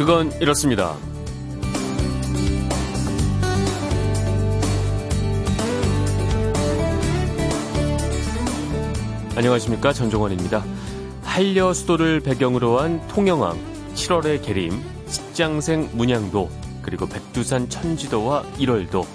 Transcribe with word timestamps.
그건 0.00 0.32
이렇습니다. 0.40 0.96
안녕하십니까 9.36 9.92
전종원입니다. 9.92 10.64
한려 11.22 11.74
수도를 11.74 12.20
배경으로 12.20 12.80
한 12.80 13.06
통영항, 13.08 13.58
7월의 13.94 14.42
계림, 14.42 14.82
식장생 15.06 15.90
문양도, 15.92 16.48
그리고 16.80 17.06
백두산 17.06 17.68
천지도와 17.68 18.44
1월도. 18.56 19.06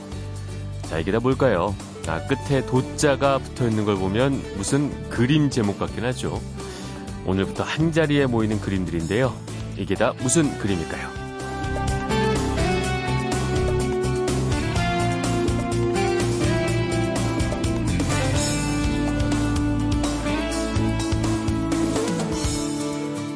자 0.83 0.99
이게 0.99 1.11
다 1.11 1.19
뭘까요? 1.19 1.75
아, 2.05 2.21
끝에 2.27 2.63
도자가 2.63 3.39
붙어 3.39 3.67
있는 3.67 3.85
걸 3.85 3.95
보면 3.95 4.39
무슨 4.55 5.09
그림 5.09 5.49
제목 5.49 5.79
같긴 5.79 6.05
하죠. 6.05 6.39
오늘부터 7.25 7.63
한 7.63 7.91
자리에 7.91 8.27
모이는 8.27 8.61
그림들인데요. 8.61 9.54
이게 9.77 9.95
다 9.95 10.13
무슨 10.21 10.57
그림일까요? 10.59 11.25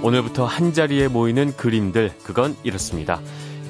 오늘부터 0.02 0.46
한 0.46 0.74
자리에 0.74 1.10
모이는 1.10 1.56
그림들, 1.58 2.14
그건 2.24 2.56
이렇습니다. 2.64 3.20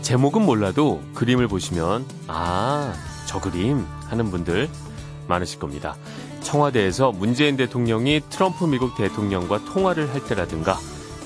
제목은 0.01 0.45
몰라도 0.45 1.01
그림을 1.15 1.47
보시면, 1.47 2.05
아, 2.27 2.93
저 3.25 3.41
그림 3.41 3.85
하는 4.05 4.29
분들 4.29 4.69
많으실 5.27 5.59
겁니다. 5.59 5.95
청와대에서 6.41 7.11
문재인 7.11 7.57
대통령이 7.57 8.21
트럼프 8.29 8.65
미국 8.65 8.95
대통령과 8.95 9.65
통화를 9.65 10.13
할 10.13 10.23
때라든가 10.23 10.77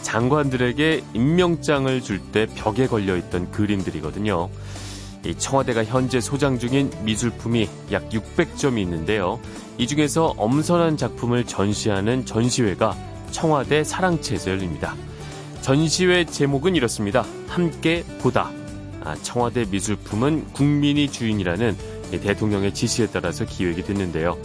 장관들에게 0.03 1.03
임명장을 1.13 2.01
줄 2.01 2.21
때 2.31 2.45
벽에 2.45 2.87
걸려 2.87 3.17
있던 3.17 3.49
그림들이거든요. 3.51 4.49
이 5.25 5.35
청와대가 5.35 5.83
현재 5.83 6.19
소장 6.19 6.59
중인 6.59 6.91
미술품이 7.03 7.67
약 7.91 8.09
600점이 8.09 8.79
있는데요. 8.79 9.39
이 9.77 9.87
중에서 9.87 10.35
엄선한 10.37 10.97
작품을 10.97 11.45
전시하는 11.45 12.25
전시회가 12.25 12.95
청와대 13.31 13.83
사랑채에서 13.83 14.51
열립니다. 14.51 14.95
전시회 15.61 16.25
제목은 16.25 16.75
이렇습니다. 16.75 17.25
함께 17.47 18.03
보다. 18.19 18.51
아, 19.03 19.15
청와대 19.21 19.65
미술품은 19.69 20.53
국민이 20.53 21.09
주인이라는 21.09 21.75
대통령의 22.11 22.73
지시에 22.73 23.07
따라서 23.07 23.45
기획이 23.45 23.83
됐는데요. 23.83 24.37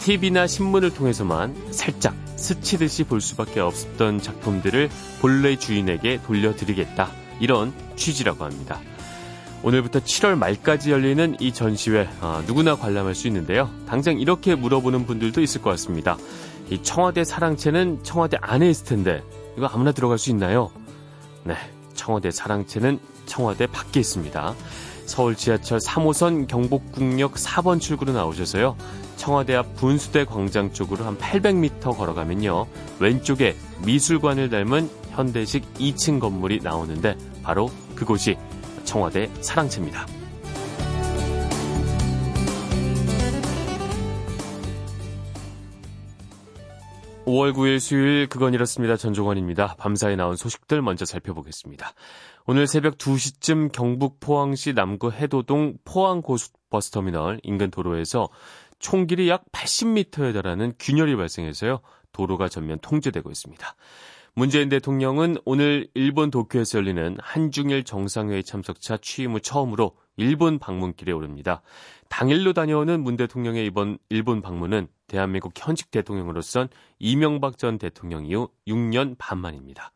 TV나 0.00 0.46
신문을 0.46 0.92
통해서만 0.94 1.54
살짝 1.70 2.14
스치듯이 2.38 3.04
볼 3.04 3.20
수밖에 3.20 3.60
없었던 3.60 4.22
작품들을 4.22 4.88
본래 5.20 5.56
주인에게 5.56 6.22
돌려드리겠다. 6.22 7.10
이런 7.40 7.72
취지라고 7.96 8.44
합니다. 8.44 8.80
오늘부터 9.62 10.00
7월 10.00 10.36
말까지 10.36 10.92
열리는 10.92 11.36
이 11.40 11.52
전시회 11.52 12.08
아, 12.20 12.42
누구나 12.46 12.76
관람할 12.76 13.14
수 13.14 13.26
있는데요. 13.26 13.68
당장 13.88 14.18
이렇게 14.20 14.54
물어보는 14.54 15.04
분들도 15.04 15.40
있을 15.42 15.60
것 15.60 15.70
같습니다. 15.70 16.16
이 16.70 16.80
청와대 16.82 17.24
사랑채는 17.24 18.04
청와대 18.04 18.38
안에 18.40 18.70
있을 18.70 18.86
텐데 18.86 19.22
이거 19.56 19.66
아무나 19.66 19.90
들어갈 19.90 20.16
수 20.18 20.30
있나요? 20.30 20.70
네, 21.42 21.56
청와대 21.94 22.30
사랑채는 22.30 23.00
청와대 23.26 23.66
밖에 23.66 23.98
있습니다. 23.98 24.54
서울 25.08 25.34
지하철 25.34 25.78
3호선 25.78 26.46
경복궁역 26.46 27.34
4번 27.34 27.80
출구로 27.80 28.12
나오셔서요. 28.12 28.76
청와대 29.16 29.54
앞 29.56 29.74
분수대 29.76 30.26
광장 30.26 30.72
쪽으로 30.72 31.04
한 31.04 31.16
800m 31.16 31.96
걸어가면요. 31.96 32.66
왼쪽에 33.00 33.56
미술관을 33.84 34.50
닮은 34.50 34.90
현대식 35.12 35.74
2층 35.74 36.20
건물이 36.20 36.60
나오는데 36.62 37.16
바로 37.42 37.70
그곳이 37.94 38.36
청와대 38.84 39.30
사랑채입니다. 39.40 40.06
5월 47.28 47.52
9일 47.52 47.78
수요일 47.78 48.26
그건 48.26 48.54
이렇습니다. 48.54 48.96
전종원입니다. 48.96 49.74
밤사이 49.78 50.16
나온 50.16 50.34
소식들 50.34 50.80
먼저 50.80 51.04
살펴보겠습니다. 51.04 51.92
오늘 52.46 52.66
새벽 52.66 52.96
2시쯤 52.96 53.70
경북 53.70 54.18
포항시 54.18 54.72
남구 54.72 55.12
해도동 55.12 55.74
포항 55.84 56.22
고속버스터미널 56.22 57.40
인근 57.42 57.70
도로에서 57.70 58.30
총길이 58.78 59.28
약 59.28 59.44
80m에 59.52 60.32
달하는 60.32 60.72
균열이 60.78 61.16
발생해서요. 61.16 61.80
도로가 62.12 62.48
전면 62.48 62.78
통제되고 62.80 63.30
있습니다. 63.30 63.76
문재인 64.34 64.70
대통령은 64.70 65.36
오늘 65.44 65.86
일본 65.92 66.30
도쿄에서 66.30 66.78
열리는 66.78 67.18
한중일 67.20 67.84
정상회의 67.84 68.42
참석차 68.42 68.96
취임 69.02 69.34
후 69.34 69.40
처음으로 69.40 69.92
일본 70.18 70.58
방문길에 70.58 71.12
오릅니다. 71.12 71.62
당일로 72.10 72.52
다녀오는 72.52 73.00
문 73.00 73.16
대통령의 73.16 73.64
이번 73.64 73.98
일본 74.10 74.42
방문은 74.42 74.88
대한민국 75.06 75.52
현직 75.56 75.90
대통령으로선 75.90 76.68
이명박 76.98 77.56
전 77.56 77.78
대통령 77.78 78.26
이후 78.26 78.50
6년 78.66 79.14
반 79.16 79.38
만입니다. 79.38 79.92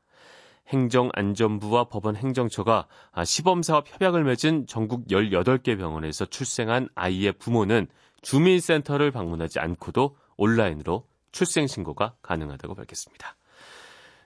행정안전부와 0.69 1.84
법원 1.84 2.16
행정처가 2.16 2.87
시범사업 3.25 3.88
협약을 3.88 4.25
맺은 4.25 4.66
전국 4.66 5.06
18개 5.09 5.77
병원에서 5.77 6.25
출생한 6.25 6.89
아이의 6.94 7.33
부모는 7.33 7.89
주민센터를 8.22 9.10
방문하지 9.10 9.59
않고도 9.59 10.16
온라인으로 10.37 11.04
출생신고가 11.33 12.15
가능하다고 12.22 12.75
밝혔습니다. 12.75 13.37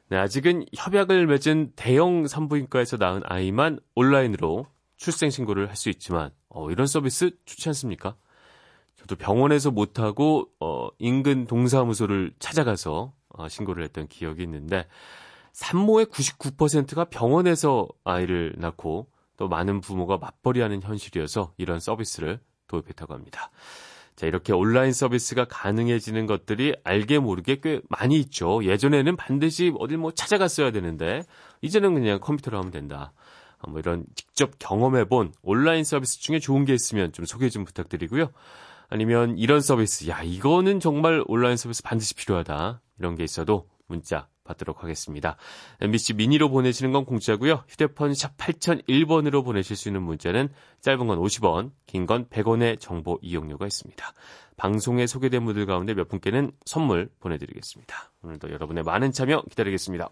네, 0.09 0.19
아직은 0.19 0.67
협약을 0.77 1.27
맺은 1.27 1.73
대형 1.75 2.29
산부인과에서 2.29 2.97
낳은 2.99 3.23
아이만 3.25 3.81
온라인으로 3.95 4.67
출생 4.97 5.31
신고를 5.31 5.69
할 5.69 5.77
수 5.77 5.89
있지만, 5.91 6.31
어, 6.49 6.71
이런 6.71 6.87
서비스 6.87 7.31
좋지 7.45 7.69
않습니까? 7.71 8.17
저도 8.97 9.17
병원에서 9.17 9.71
못하고, 9.71 10.49
어, 10.61 10.89
인근 10.99 11.47
동사무소를 11.47 12.33
찾아가서 12.39 13.13
어, 13.29 13.49
신고를 13.49 13.85
했던 13.85 14.09
기억이 14.09 14.43
있는데, 14.45 14.87
산모의 15.53 16.07
99%가 16.07 17.05
병원에서 17.07 17.89
아이를 18.05 18.55
낳고 18.59 19.09
또 19.37 19.49
많은 19.49 19.81
부모가 19.81 20.19
맞벌이하는 20.19 20.83
현실이어서 20.83 21.53
이런 21.59 21.81
서비스를 21.81 22.41
도입했다고 22.69 23.15
합니다. 23.15 23.51
자, 24.17 24.27
이렇게 24.27 24.53
온라인 24.55 24.93
서비스가 24.93 25.45
가능해지는 25.45 26.27
것들이 26.27 26.75
알게 26.85 27.19
모르게 27.19 27.61
꽤 27.61 27.81
많이 27.91 28.19
있죠. 28.21 28.65
예전에는 28.65 29.17
반드시 29.17 29.73
어딜 29.79 29.99
뭐 29.99 30.11
찾아갔어야 30.11 30.71
되는데, 30.73 31.23
이제는 31.61 31.93
그냥 31.95 32.19
컴퓨터로 32.21 32.57
하면 32.59 32.71
된다. 32.71 33.13
아, 33.59 33.71
뭐 33.71 33.79
이런 33.81 34.05
직접 34.15 34.59
경험해본 34.59 35.33
온라인 35.43 35.85
서비스 35.85 36.21
중에 36.21 36.39
좋은 36.39 36.65
게 36.65 36.75
있으면 36.75 37.13
좀 37.13 37.25
소개 37.25 37.49
좀 37.49 37.65
부탁드리고요. 37.65 38.31
아니면 38.89 39.37
이런 39.39 39.61
서비스, 39.61 40.09
야, 40.09 40.23
이거는 40.23 40.79
정말 40.81 41.23
온라인 41.27 41.57
서비스 41.57 41.83
반드시 41.83 42.15
필요하다. 42.15 42.81
이런 42.99 43.15
게 43.17 43.25
있어도 43.25 43.69
문자 43.89 44.29
받도록 44.45 44.85
하겠습니다. 44.85 45.37
MBC 45.81 46.15
미니로 46.15 46.51
보내시는 46.51 46.93
건 46.93 47.05
공짜고요. 47.05 47.65
휴대폰 47.69 48.15
샵 48.15 48.37
8001번으로 48.37 49.45
보내실 49.45 49.75
수 49.75 49.89
있는 49.89 50.03
문자는 50.03 50.49
짧은 50.83 51.07
건 51.09 51.19
50원, 51.19 51.73
긴 51.87 52.07
건 52.07 52.27
100원의 52.29 52.79
정보 52.79 53.19
이용료가 53.23 53.67
있습니다. 53.67 54.13
방송에 54.57 55.07
소개된 55.09 55.45
분들 55.45 55.67
가운데 55.67 55.95
몇 55.95 56.09
분께는 56.09 56.53
선물 56.65 57.11
보내드리겠습니다. 57.19 58.13
오늘도 58.23 58.51
여러분의 58.53 58.85
많은 58.85 59.11
참여 59.11 59.43
기다리겠습니다. 59.51 60.11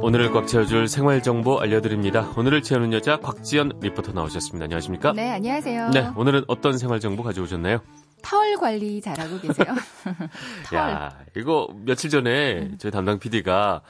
오늘을 0.00 0.30
꽉 0.32 0.46
채워줄 0.46 0.88
생활 0.88 1.22
정보 1.22 1.58
알려드립니다. 1.58 2.32
오늘을 2.36 2.62
채우는 2.62 2.92
여자 2.92 3.18
곽지연 3.18 3.80
리포터 3.80 4.12
나오셨습니다. 4.12 4.64
안녕하십니까? 4.64 5.12
네, 5.12 5.30
안녕하세요. 5.32 5.90
네, 5.90 6.08
오늘은 6.16 6.44
어떤 6.46 6.78
생활 6.78 7.00
정보 7.00 7.22
가져오셨나요? 7.22 7.80
털 8.22 8.56
관리 8.56 9.00
잘하고 9.00 9.38
계세요? 9.40 9.74
털. 10.70 10.78
야, 10.78 11.18
이거 11.36 11.68
며칠 11.84 12.10
전에 12.10 12.60
음. 12.60 12.78
저희 12.78 12.92
담당 12.92 13.18
PD가 13.18 13.82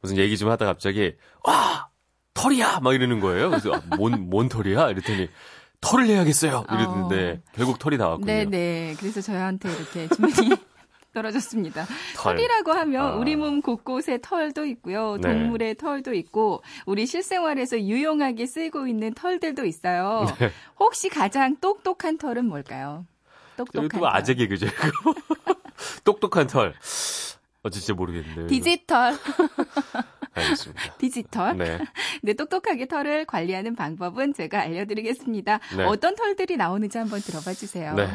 무슨 0.00 0.16
얘기 0.16 0.36
좀 0.38 0.50
하다 0.50 0.64
갑자기 0.64 1.14
와 1.44 1.88
털이야 2.34 2.80
막 2.80 2.94
이러는 2.94 3.20
거예요. 3.20 3.50
그래서 3.50 3.74
아, 3.74 3.82
뭔, 3.96 4.28
뭔 4.30 4.48
털이야? 4.48 4.90
이랬더니 4.90 5.28
털을 5.80 6.06
해야겠어요. 6.06 6.64
이랬는데 6.70 7.42
어. 7.46 7.50
결국 7.54 7.78
털이 7.78 7.96
나왔군요. 7.96 8.26
네네. 8.26 8.50
네. 8.50 8.94
그래서 8.98 9.20
저한테 9.20 9.70
이렇게 9.70 10.08
주문이 10.08 10.34
떨어졌습니다. 11.12 11.86
털. 12.16 12.38
이라고 12.38 12.72
하면 12.72 13.04
아. 13.06 13.14
우리 13.16 13.36
몸 13.36 13.60
곳곳에 13.60 14.18
털도 14.22 14.64
있고요. 14.66 15.16
네. 15.20 15.32
동물의 15.32 15.68
네. 15.68 15.74
털도 15.74 16.14
있고 16.14 16.62
우리 16.86 17.06
실생활에서 17.06 17.80
유용하게 17.80 18.46
쓰이고 18.46 18.86
있는 18.86 19.14
털들도 19.14 19.64
있어요. 19.64 20.26
네. 20.38 20.50
혹시 20.78 21.08
가장 21.08 21.56
똑똑한 21.56 22.18
털은 22.18 22.46
뭘까요? 22.46 23.06
똑똑한 23.56 23.88
털. 23.88 24.16
아재 24.16 24.34
개그죠. 24.34 24.66
똑똑한 26.04 26.46
털. 26.46 26.74
어, 27.62 27.68
진짜 27.68 27.92
모르겠는데. 27.92 28.46
디지털. 28.46 29.14
알겠습니다. 30.32 30.94
디지털. 30.96 31.56
네. 31.58 31.78
네, 32.22 32.32
똑똑하게 32.32 32.86
털을 32.86 33.26
관리하는 33.26 33.74
방법은 33.74 34.32
제가 34.32 34.60
알려드리겠습니다. 34.60 35.60
네. 35.76 35.84
어떤 35.84 36.14
털들이 36.14 36.56
나오는지 36.56 36.96
한번 36.98 37.20
들어봐 37.20 37.52
주세요. 37.52 37.94
네. 37.94 38.08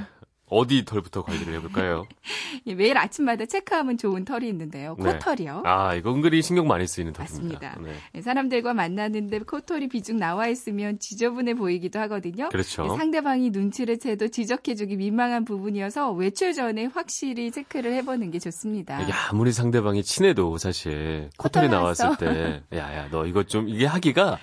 어디 0.47 0.85
털부터 0.85 1.23
관리를 1.23 1.55
해볼까요? 1.55 2.05
예, 2.67 2.75
매일 2.75 2.97
아침마다 2.97 3.45
체크하면 3.45 3.97
좋은 3.97 4.25
털이 4.25 4.47
있는데요. 4.47 4.95
네. 4.99 5.13
코털이요. 5.13 5.63
아, 5.65 5.95
이거 5.95 6.13
은근히 6.13 6.41
신경 6.41 6.67
많이 6.67 6.85
쓰이는 6.85 7.13
털입니다. 7.13 7.69
맞습니다. 7.69 7.79
네. 7.81 7.95
예, 8.13 8.21
사람들과 8.21 8.73
만나는데 8.73 9.39
코털이 9.39 9.87
비중 9.89 10.17
나와 10.17 10.47
있으면 10.47 10.99
지저분해 10.99 11.55
보이기도 11.55 11.99
하거든요. 12.01 12.49
그렇죠. 12.49 12.87
예, 12.91 12.97
상대방이 12.97 13.49
눈치를 13.49 13.97
채도 13.97 14.27
지적해주기 14.27 14.97
민망한 14.97 15.45
부분이어서 15.45 16.11
외출 16.11 16.53
전에 16.53 16.85
확실히 16.85 17.51
체크를 17.51 17.93
해보는 17.93 18.29
게 18.29 18.37
좋습니다. 18.39 19.01
이게 19.01 19.11
아무리 19.11 19.51
상대방이 19.51 20.03
친해도 20.03 20.57
사실 20.59 21.29
코털이 21.37 21.69
나왔을 21.69 22.17
때, 22.17 22.61
야 22.77 22.95
야, 22.95 23.07
너 23.09 23.25
이거 23.25 23.43
좀 23.43 23.67
이게 23.67 23.85
하기가 23.85 24.37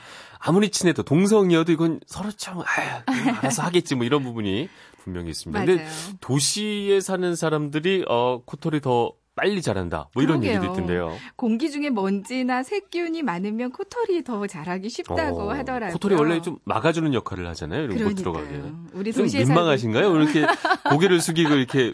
아무리 0.44 0.70
친해도 0.70 1.04
동성이어도 1.04 1.70
이건 1.70 2.00
서로 2.06 2.32
참 2.32 2.60
아, 2.60 2.64
알아서 3.38 3.62
하겠지 3.62 3.94
뭐 3.94 4.04
이런 4.04 4.24
부분이 4.24 4.68
분명히 5.02 5.30
있습니다. 5.30 5.58
맞아요. 5.58 5.78
근데 5.78 5.90
도시에 6.20 7.00
사는 7.00 7.34
사람들이 7.34 8.04
어 8.08 8.42
코털이 8.44 8.80
더 8.80 9.12
빨리 9.34 9.62
자란다. 9.62 10.10
뭐 10.14 10.22
이런 10.22 10.40
그러게요. 10.40 10.58
얘기도 10.58 10.72
있던데요. 10.72 11.16
공기 11.36 11.70
중에 11.70 11.88
먼지나 11.88 12.62
세균이 12.62 13.22
많으면 13.22 13.72
코털이 13.72 14.24
더 14.24 14.46
자라기 14.46 14.90
쉽다고 14.90 15.42
어, 15.42 15.52
하더라고요. 15.54 15.94
코털이 15.94 16.14
원래 16.16 16.42
좀 16.42 16.58
막아주는 16.64 17.14
역할을 17.14 17.46
하잖아요. 17.48 17.84
이런 17.84 18.08
못 18.08 18.14
들어가게. 18.14 18.62
우리 18.92 19.10
도시에 19.10 19.44
민망하신가요? 19.44 20.14
이렇게 20.16 20.44
고개를 20.90 21.20
숙이고 21.20 21.54
이렇게 21.54 21.92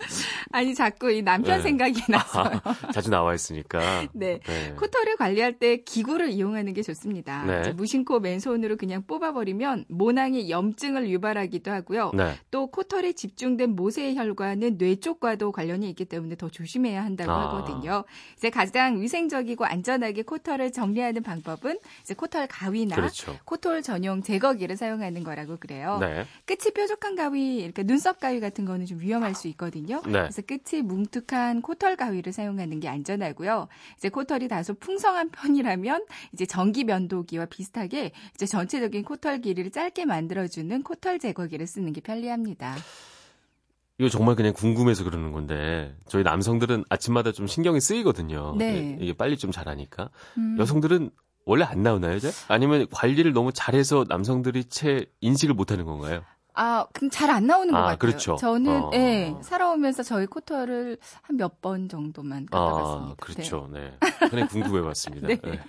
아니 0.50 0.74
자꾸 0.74 1.12
이 1.12 1.22
남편 1.22 1.58
네. 1.58 1.62
생각이 1.62 2.02
나서 2.08 2.42
아, 2.64 2.92
자주 2.92 3.08
나와 3.10 3.34
있으니까. 3.34 3.78
네. 4.12 4.40
네. 4.44 4.74
코털을 4.76 5.16
관리할 5.16 5.58
때 5.60 5.82
기구를 5.84 6.30
이용하는 6.30 6.72
게 6.72 6.82
좋습니다. 6.82 7.44
네. 7.44 7.72
무심코 7.72 8.18
맨손으로 8.18 8.76
그냥 8.76 9.04
뽑아버리면 9.06 9.84
모낭에 9.88 10.48
염증을 10.48 11.08
유발하기도 11.08 11.70
하고요. 11.70 12.10
네. 12.14 12.34
또 12.50 12.66
코털에 12.66 13.12
집중된 13.12 13.76
모세 13.76 14.14
혈관은 14.14 14.76
뇌 14.78 14.96
쪽과도 14.96 15.52
관련이 15.52 15.88
있기 15.90 16.04
때문에 16.06 16.34
더 16.34 16.48
조심해야 16.48 17.04
한다고. 17.04 17.27
있다고 17.28 17.32
아. 17.32 17.56
하거든요. 17.58 18.04
이제 18.36 18.50
가장 18.50 19.00
위생적이고 19.00 19.64
안전하게 19.64 20.22
코털을 20.22 20.72
정리하는 20.72 21.22
방법은 21.22 21.78
이제 22.02 22.14
코털 22.14 22.46
가위나 22.46 22.96
그렇죠. 22.96 23.36
코털 23.44 23.82
전용 23.82 24.22
제거기를 24.22 24.76
사용하는 24.76 25.22
거라고 25.24 25.56
그래요. 25.58 25.98
네. 26.00 26.26
끝이 26.46 26.72
뾰족한 26.74 27.16
가위, 27.16 27.58
이렇게 27.58 27.82
눈썹 27.82 28.20
가위 28.20 28.40
같은 28.40 28.64
거는 28.64 28.86
좀 28.86 29.00
위험할 29.00 29.34
수 29.34 29.48
있거든요. 29.48 30.00
네. 30.06 30.12
그래서 30.12 30.42
끝이 30.42 30.82
뭉툭한 30.82 31.62
코털 31.62 31.96
가위를 31.96 32.32
사용하는 32.32 32.80
게 32.80 32.88
안전하고요. 32.88 33.68
이제 33.96 34.08
코털이 34.08 34.48
다소 34.48 34.74
풍성한 34.74 35.30
편이라면 35.30 36.06
이제 36.32 36.46
전기 36.46 36.84
면도기와 36.84 37.46
비슷하게 37.46 38.12
이제 38.34 38.46
전체적인 38.46 39.04
코털 39.04 39.40
길이를 39.40 39.70
짧게 39.70 40.04
만들어주는 40.04 40.82
코털 40.82 41.18
제거기를 41.18 41.66
쓰는 41.66 41.92
게 41.92 42.00
편리합니다. 42.00 42.76
이거 43.98 44.08
정말 44.08 44.36
그냥 44.36 44.52
궁금해서 44.52 45.02
그러는 45.04 45.32
건데 45.32 45.94
저희 46.06 46.22
남성들은 46.22 46.84
아침마다 46.88 47.32
좀 47.32 47.46
신경이 47.48 47.80
쓰이거든요. 47.80 48.54
네. 48.56 48.96
이게 49.00 49.12
빨리 49.12 49.36
좀 49.36 49.50
자라니까. 49.50 50.08
음. 50.36 50.56
여성들은 50.58 51.10
원래 51.44 51.64
안 51.64 51.82
나오나요, 51.82 52.14
이제? 52.14 52.30
아니면 52.46 52.86
관리를 52.92 53.32
너무 53.32 53.52
잘해서 53.52 54.04
남성들이 54.08 54.66
채 54.66 55.06
인식을 55.20 55.54
못하는 55.54 55.84
건가요? 55.84 56.22
아, 56.54 56.86
그럼 56.92 57.10
잘 57.10 57.30
안 57.30 57.46
나오는 57.46 57.72
것 57.72 57.78
아, 57.78 57.82
같아요. 57.82 57.98
그렇죠. 57.98 58.36
저는 58.36 58.82
어. 58.84 58.90
예, 58.92 59.34
살아오면서 59.42 60.02
저희 60.02 60.26
코털을 60.26 60.98
한 61.22 61.36
몇 61.36 61.60
번 61.60 61.88
정도만 61.88 62.46
깎아봤습니다. 62.46 63.12
아, 63.12 63.14
그렇죠. 63.18 63.68
네. 63.72 63.92
네. 64.00 64.18
그냥 64.30 64.46
궁금해봤습니다. 64.48 65.26
네. 65.28 65.36
네. 65.42 65.60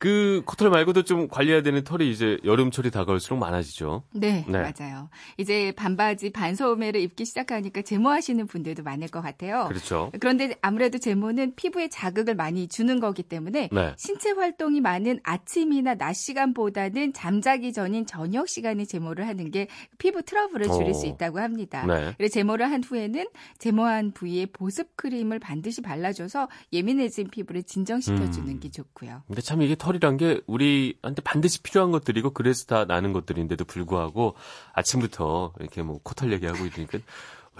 그 0.00 0.40
코털 0.46 0.70
말고도 0.70 1.02
좀 1.02 1.28
관리해야 1.28 1.60
되는 1.60 1.84
털이 1.84 2.10
이제 2.10 2.38
여름철이 2.42 2.90
다가올수록 2.90 3.38
많아지죠. 3.38 4.02
네, 4.12 4.46
네, 4.48 4.72
맞아요. 4.72 5.10
이제 5.36 5.72
반바지 5.76 6.30
반소매를 6.30 7.02
입기 7.02 7.26
시작하니까 7.26 7.82
제모하시는 7.82 8.46
분들도 8.46 8.82
많을 8.82 9.08
것 9.08 9.20
같아요. 9.20 9.66
그렇죠. 9.68 10.10
그런데 10.18 10.56
아무래도 10.62 10.96
제모는 10.96 11.54
피부에 11.54 11.88
자극을 11.88 12.34
많이 12.34 12.66
주는 12.66 12.98
거기 12.98 13.22
때문에 13.22 13.68
네. 13.70 13.94
신체 13.98 14.30
활동이 14.30 14.80
많은 14.80 15.20
아침이나 15.22 15.96
낮 15.96 16.14
시간보다는 16.14 17.12
잠자기 17.12 17.74
전인 17.74 18.06
저녁 18.06 18.48
시간에 18.48 18.86
제모를 18.86 19.28
하는 19.28 19.50
게 19.50 19.68
피부 19.98 20.22
트러블을 20.22 20.68
줄일 20.68 20.92
오. 20.92 20.94
수 20.94 21.08
있다고 21.08 21.40
합니다. 21.40 21.84
네. 21.84 22.14
그래서 22.16 22.32
제모를 22.32 22.70
한 22.70 22.82
후에는 22.82 23.26
제모한 23.58 24.12
부위에 24.12 24.46
보습 24.46 24.96
크림을 24.96 25.40
반드시 25.40 25.82
발라줘서 25.82 26.48
예민해진 26.72 27.28
피부를 27.28 27.64
진정시켜주는 27.64 28.48
음. 28.48 28.60
게 28.60 28.70
좋고요. 28.70 29.24
근데 29.26 29.42
참 29.42 29.60
이게 29.60 29.76
털 29.76 29.89
털이란 29.90 30.16
게 30.16 30.40
우리한테 30.46 31.22
반드시 31.22 31.60
필요한 31.62 31.90
것들이고 31.90 32.30
그래서 32.30 32.66
다 32.66 32.84
나는 32.84 33.12
것들인데도 33.12 33.64
불구하고 33.64 34.36
아침부터 34.72 35.52
이렇게 35.58 35.82
뭐 35.82 36.00
코털 36.02 36.32
얘기하고 36.32 36.64
있으니까 36.64 36.98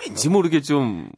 왠지 0.01 0.29
모르게 0.29 0.61
좀 0.61 1.11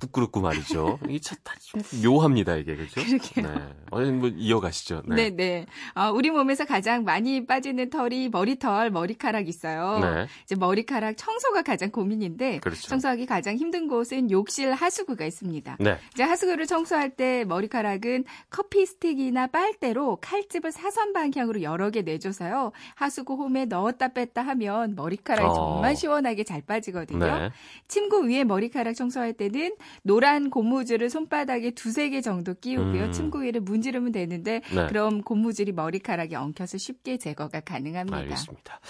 부끄럽고 0.00 0.40
말이죠. 0.40 0.98
이게 1.08 1.18
참좀 1.20 1.82
묘합니다, 2.02 2.56
이게. 2.56 2.76
그죠? 2.76 3.00
그러게요. 3.04 3.54
네. 3.54 3.74
어느 3.90 4.08
뭐 4.08 4.28
이어가시죠. 4.28 5.02
네. 5.06 5.14
네, 5.14 5.30
네. 5.30 5.66
어, 5.94 6.10
우리 6.10 6.30
몸에서 6.30 6.64
가장 6.64 7.04
많이 7.04 7.46
빠지는 7.46 7.90
털이 7.90 8.28
머리털, 8.28 8.90
머리카락 8.90 9.48
있어요. 9.48 9.98
네. 10.00 10.26
이제 10.44 10.56
머리카락 10.56 11.16
청소가 11.16 11.62
가장 11.62 11.90
고민인데 11.90 12.58
그렇죠. 12.58 12.88
청소하기 12.88 13.26
가장 13.26 13.56
힘든 13.56 13.88
곳은 13.88 14.30
욕실 14.30 14.72
하수구가 14.74 15.24
있습니다. 15.24 15.76
네. 15.80 15.98
이제 16.12 16.22
하수구를 16.22 16.66
청소할 16.66 17.10
때 17.10 17.44
머리카락은 17.44 18.24
커피 18.50 18.84
스틱이나 18.84 19.46
빨대로 19.46 20.16
칼집을 20.20 20.72
사선 20.72 21.12
방향으로 21.12 21.62
여러 21.62 21.90
개 21.90 22.02
내줘서요. 22.02 22.72
하수구 22.94 23.34
홈에 23.34 23.64
넣었다 23.66 24.08
뺐다 24.08 24.42
하면 24.42 24.94
머리카락이 24.96 25.48
어. 25.48 25.54
정말 25.54 25.96
시원하게 25.96 26.44
잘 26.44 26.62
빠지거든요. 26.62 27.18
네. 27.18 27.50
침구 27.86 28.17
침구 28.18 28.28
위에 28.28 28.44
머리카락 28.44 28.94
청소할 28.94 29.32
때는 29.32 29.76
노란 30.02 30.50
고무줄을 30.50 31.10
손바닥에 31.10 31.72
두세 31.72 32.10
개 32.10 32.20
정도 32.20 32.54
끼우고요. 32.54 33.04
음. 33.04 33.12
침구 33.12 33.42
위를 33.42 33.60
문지르면 33.60 34.12
되는데 34.12 34.60
네. 34.74 34.86
그럼 34.88 35.22
고무줄이 35.22 35.72
머리카락에 35.72 36.34
엉켜서 36.34 36.78
쉽게 36.78 37.18
제거가 37.18 37.60
가능합니다. 37.60 38.16
알겠습니다. 38.18 38.80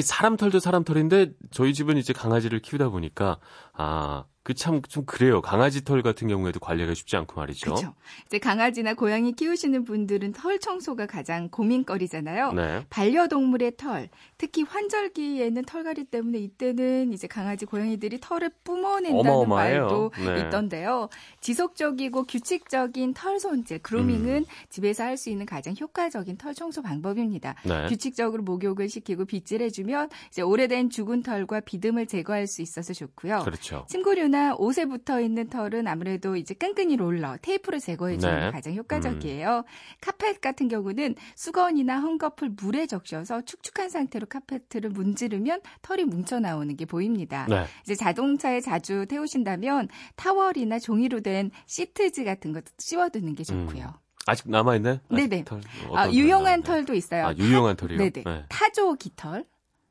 사람 0.00 0.36
털도 0.36 0.60
사람 0.60 0.84
털인데 0.84 1.32
저희 1.50 1.74
집은 1.74 1.96
이제 1.96 2.12
강아지를 2.12 2.60
키우다 2.60 2.90
보니까 2.90 3.38
아 3.72 4.24
그 4.46 4.54
참 4.54 4.80
좀 4.88 5.04
그래요. 5.06 5.40
강아지 5.42 5.82
털 5.84 6.02
같은 6.02 6.28
경우에도 6.28 6.60
관리가 6.60 6.94
쉽지 6.94 7.16
않고 7.16 7.40
말이죠. 7.40 7.64
그렇죠. 7.74 7.94
이제 8.26 8.38
강아지나 8.38 8.94
고양이 8.94 9.32
키우시는 9.32 9.82
분들은 9.84 10.32
털 10.34 10.60
청소가 10.60 11.06
가장 11.06 11.48
고민거리잖아요. 11.48 12.52
네. 12.52 12.86
반려동물의 12.88 13.72
털, 13.76 14.08
특히 14.38 14.62
환절기에는 14.62 15.64
털갈이 15.64 16.04
때문에 16.04 16.38
이때는 16.38 17.12
이제 17.12 17.26
강아지 17.26 17.64
고양이들이 17.66 18.20
털을 18.20 18.50
뿜어낸다는 18.62 19.18
어마어마해요. 19.30 19.80
말도 19.80 20.10
네. 20.18 20.40
있던데요. 20.42 21.08
지속적이고 21.40 22.24
규칙적인 22.24 23.14
털 23.14 23.40
손질, 23.40 23.80
그루밍은 23.80 24.36
음. 24.36 24.44
집에서 24.70 25.02
할 25.02 25.16
수 25.16 25.30
있는 25.30 25.46
가장 25.46 25.74
효과적인 25.80 26.36
털 26.36 26.54
청소 26.54 26.82
방법입니다. 26.82 27.54
네. 27.64 27.86
규칙적으로 27.88 28.42
목욕을 28.42 28.88
시키고 28.90 29.24
빗질해주면 29.24 30.10
이제 30.28 30.42
오래된 30.42 30.90
죽은 30.90 31.22
털과 31.22 31.60
비듬을 31.60 32.06
제거할 32.06 32.46
수 32.46 32.60
있어서 32.60 32.92
좋고요. 32.92 33.40
그렇죠. 33.42 33.86
침구류나 33.88 34.35
털이나 34.36 34.54
옷에 34.58 34.84
붙어 34.84 35.20
있는 35.20 35.48
털은 35.48 35.88
아무래도 35.88 36.36
이제 36.36 36.52
끈끈이 36.54 36.96
롤러, 36.96 37.38
테이프로 37.40 37.78
제거해 37.78 38.18
주는 38.18 38.38
네. 38.38 38.46
게 38.46 38.50
가장 38.50 38.74
효과적이에요. 38.74 39.58
음. 39.58 39.62
카펫 40.02 40.40
같은 40.42 40.68
경우는 40.68 41.14
수건이나 41.34 42.00
헝겊을 42.02 42.62
물에 42.62 42.86
적셔서 42.86 43.42
축축한 43.42 43.88
상태로 43.88 44.26
카페트를 44.26 44.90
문지르면 44.90 45.62
털이 45.82 46.04
뭉쳐 46.04 46.40
나오는 46.40 46.76
게 46.76 46.84
보입니다. 46.84 47.46
네. 47.48 47.64
이제 47.82 47.94
자동차에 47.94 48.60
자주 48.60 49.06
태우신다면 49.08 49.88
타월이나 50.16 50.78
종이로 50.78 51.20
된 51.20 51.50
시트지 51.66 52.24
같은 52.24 52.52
것도 52.52 52.66
씌워두는 52.78 53.34
게 53.34 53.42
좋고요. 53.42 53.84
음. 53.84 54.06
아직 54.26 54.50
남아있나요? 54.50 54.98
네네. 55.08 55.44
털, 55.44 55.60
아, 55.94 56.10
유용한 56.10 56.62
털도 56.62 56.94
있어요. 56.94 57.26
아, 57.26 57.34
유용한 57.36 57.76
털이요? 57.76 57.96
네네. 57.98 58.24
네. 58.24 58.44
타조 58.48 58.94
깃털. 58.94 59.44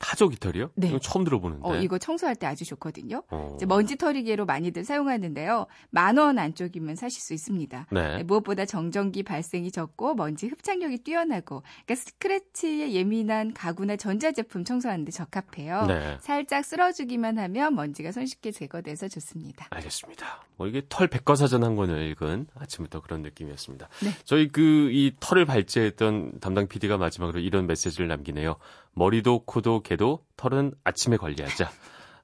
타조 0.06 0.30
깃털이요? 0.30 0.70
네. 0.76 0.90
이거 0.90 1.00
처음 1.00 1.24
들어보는데. 1.26 1.68
어, 1.68 1.76
이거 1.78 1.98
청소할 1.98 2.36
때 2.36 2.46
아주 2.46 2.64
좋거든요. 2.64 3.24
어. 3.32 3.54
이제 3.56 3.66
먼지 3.66 3.96
털이개로 3.96 4.46
많이들 4.46 4.86
사용하는데요. 4.86 5.66
만 5.90 6.18
원 6.20 6.38
안쪽이면 6.38 6.96
사실 6.96 7.20
수 7.22 7.34
있습니다. 7.34 7.88
네. 7.92 8.18
네, 8.18 8.24
무엇보다 8.24 8.66
정전기 8.66 9.24
발생이 9.24 9.72
적고 9.72 10.14
먼지 10.14 10.48
흡착력이 10.48 11.00
뛰어나고 11.00 11.64
그러니까 11.86 11.96
스크래치에 11.96 12.94
예민한 12.94 13.54
가구나 13.54 13.96
전자제품 13.96 14.64
청소하는데 14.64 15.12
적합해요. 15.12 15.88
네. 15.88 16.18
살짝 16.22 16.64
쓸어주기만 16.64 17.40
하면 17.40 17.74
먼지가 17.74 18.12
손쉽게 18.12 18.52
제거돼서 18.52 19.08
좋습니다. 19.08 19.66
알겠습니다. 19.72 20.46
뭐 20.58 20.68
이게 20.68 20.84
털 20.88 21.08
백과사전 21.08 21.64
한 21.64 21.76
권을 21.76 22.04
읽은 22.12 22.48
아침부터 22.56 23.02
그런 23.02 23.24
느낌이었습니다. 23.24 23.90
네. 24.04 24.12
저희 24.24 24.50
그 24.50 24.76
이 24.96 25.12
털을 25.20 25.46
발제했던 25.46 26.40
담당 26.40 26.68
PD가 26.68 26.98
마지막으로 26.98 27.40
이런 27.40 27.66
메시지를 27.68 28.08
남기네요. 28.08 28.56
머리도 28.96 29.46
코도 29.46 29.82
개도 29.82 30.26
털은 30.38 30.74
아침에 30.84 31.18
관리하자. 31.18 31.70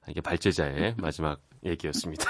이게 0.08 0.20
발제자의 0.20 0.96
마지막 1.00 1.40
얘기였습니다. 1.64 2.24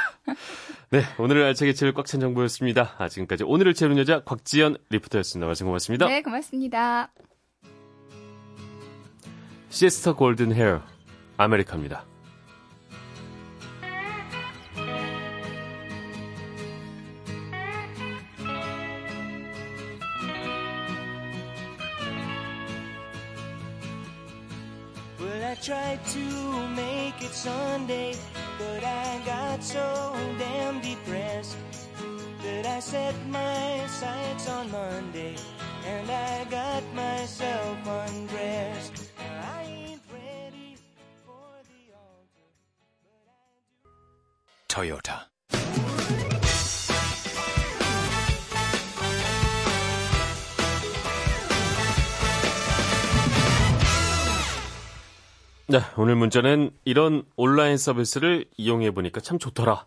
네, 0.91 1.03
오늘 1.19 1.43
알차게 1.45 1.73
채울 1.73 1.95
꽉 1.95 2.05
찬 2.07 2.21
정보였습니다. 2.21 2.97
아, 2.99 3.09
지금까지 3.09 3.45
오늘을 3.45 3.73
채우는 3.73 3.97
여자 3.99 4.21
곽지연 4.25 4.77
리포터였습니다. 4.91 5.47
말씀 5.47 5.67
고맙습니다. 5.67 6.07
네, 6.07 6.21
고맙습니다. 6.23 7.11
시스터 9.71 10.17
골든 10.17 10.53
헤어 10.53 10.83
아메리카입니다. 11.39 12.12
Tried 25.97 26.07
to 26.07 26.69
make 26.69 27.23
it 27.23 27.33
Sunday, 27.33 28.15
but 28.59 28.85
I 28.85 29.21
got 29.27 29.63
so 29.63 30.15
damn 30.39 30.81
depressed 30.81 31.57
that 32.43 32.67
I 32.67 32.81
set 32.81 33.15
my 33.29 33.87
sights 33.87 34.49
on 34.49 34.71
Monday 34.71 35.37
and 35.87 36.11
I 36.11 36.45
got 36.45 36.83
myself 36.95 37.79
undressed. 37.87 39.11
I 39.19 39.63
네, 55.73 55.79
오늘 55.97 56.17
문자는 56.17 56.71
이런 56.85 57.25
온라인 57.35 57.79
서비스를 57.79 58.45
이용해 58.59 58.91
보니까 58.91 59.23
참 59.23 59.39
좋더라. 59.39 59.87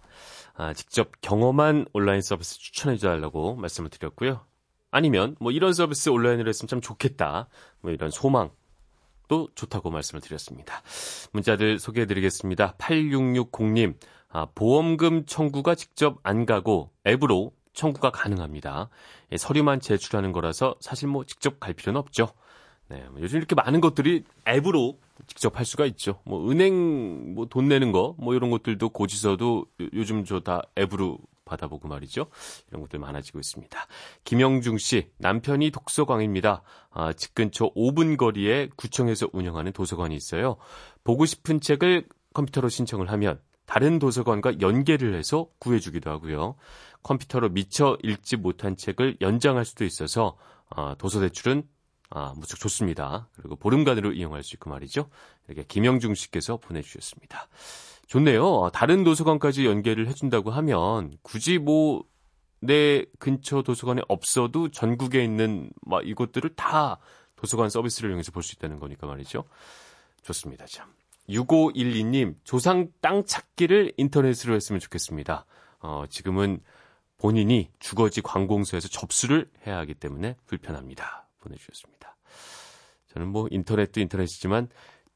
아, 0.55 0.73
직접 0.73 1.11
경험한 1.21 1.85
온라인 1.93 2.21
서비스 2.21 2.57
추천해 2.57 2.97
달라고 2.97 3.55
말씀을 3.55 3.91
드렸고요. 3.91 4.43
아니면 4.89 5.35
뭐 5.39 5.51
이런 5.51 5.73
서비스 5.73 6.09
온라인으로 6.09 6.49
했으면 6.49 6.67
참 6.69 6.81
좋겠다. 6.81 7.49
뭐 7.81 7.91
이런 7.91 8.09
소망 8.09 8.49
도 9.27 9.47
좋다고 9.53 9.91
말씀을 9.91 10.21
드렸습니다. 10.21 10.81
문자들 11.33 11.77
소개해 11.77 12.07
드리겠습니다. 12.07 12.77
8660님. 12.79 13.93
아, 14.29 14.47
보험금 14.55 15.27
청구가 15.27 15.75
직접 15.75 16.17
안 16.23 16.47
가고 16.47 16.89
앱으로 17.05 17.51
청구가 17.73 18.09
가능합니다. 18.09 18.89
예, 19.31 19.37
서류만 19.37 19.81
제출하는 19.81 20.31
거라서 20.31 20.77
사실 20.79 21.09
뭐 21.09 21.25
직접 21.25 21.59
갈 21.59 21.75
필요는 21.75 21.99
없죠. 21.99 22.29
네, 22.87 23.05
뭐 23.11 23.21
요즘 23.21 23.37
이렇게 23.37 23.53
많은 23.53 23.81
것들이 23.81 24.23
앱으로 24.47 24.97
직접 25.27 25.57
할 25.57 25.65
수가 25.65 25.85
있죠. 25.85 26.21
뭐 26.25 26.49
은행 26.49 27.33
뭐 27.35 27.45
돈 27.47 27.67
내는 27.67 27.91
거 27.91 28.15
뭐 28.17 28.33
이런 28.35 28.49
것들도 28.51 28.89
고지서도 28.89 29.65
요즘 29.93 30.23
저 30.25 30.39
다 30.39 30.61
앱으로 30.77 31.17
받아보고 31.45 31.87
말이죠. 31.87 32.25
이런 32.69 32.81
것들 32.81 32.99
많아지고 32.99 33.39
있습니다. 33.39 33.87
김영중 34.23 34.77
씨, 34.79 35.09
남편이 35.19 35.69
독서광입니다. 35.71 36.63
아, 36.89 37.13
집 37.13 37.35
근처 37.35 37.71
5분 37.75 38.17
거리에 38.17 38.69
구청에서 38.75 39.29
운영하는 39.31 39.71
도서관이 39.71 40.15
있어요. 40.15 40.57
보고 41.03 41.25
싶은 41.25 41.61
책을 41.61 42.07
컴퓨터로 42.33 42.67
신청을 42.69 43.11
하면 43.11 43.39
다른 43.67 43.99
도서관과 43.99 44.59
연계를 44.61 45.15
해서 45.15 45.47
구해주기도 45.59 46.09
하고요. 46.09 46.55
컴퓨터로 47.03 47.49
미처 47.49 47.97
읽지 48.03 48.37
못한 48.37 48.75
책을 48.75 49.17
연장할 49.21 49.65
수도 49.65 49.85
있어서 49.85 50.37
아, 50.69 50.95
도서 50.97 51.19
대출은 51.19 51.63
아, 52.15 52.33
무척 52.37 52.59
좋습니다. 52.59 53.27
그리고 53.35 53.55
보름간으로 53.55 54.13
이용할 54.13 54.41
수 54.41 54.55
있고 54.55 54.69
말이죠. 54.69 55.09
이렇게 55.47 55.63
김영중 55.67 56.15
씨께서 56.15 56.57
보내주셨습니다. 56.57 57.47
좋네요. 58.07 58.69
다른 58.73 59.03
도서관까지 59.03 59.65
연계를 59.65 60.07
해준다고 60.07 60.51
하면 60.51 61.17
굳이 61.21 61.57
뭐 61.57 62.03
내 62.65 63.05
근처 63.19 63.61
도서관에 63.61 64.01
없어도 64.07 64.69
전국에 64.69 65.23
있는 65.23 65.69
막 65.81 66.07
이것들을 66.07 66.55
다 66.55 66.97
도서관 67.35 67.69
서비스를 67.69 68.09
이용해서 68.09 68.31
볼 68.31 68.43
수 68.43 68.55
있다는 68.55 68.79
거니까 68.79 69.07
말이죠. 69.07 69.43
좋습니다. 70.23 70.65
참. 70.65 70.91
6512님, 71.29 72.35
조상 72.43 72.89
땅 73.01 73.25
찾기를 73.25 73.93
인터넷으로 73.97 74.55
했으면 74.55 74.79
좋겠습니다. 74.79 75.45
어, 75.79 76.05
지금은 76.09 76.59
본인이 77.17 77.69
주거지 77.79 78.21
관공서에서 78.21 78.87
접수를 78.87 79.49
해야 79.65 79.77
하기 79.79 79.95
때문에 79.95 80.35
불편합니다. 80.45 81.24
보내주셨습니다. 81.45 82.15
저는 83.13 83.29
뭐 83.29 83.47
인터넷도 83.49 84.01
인터넷이지만 84.01 84.67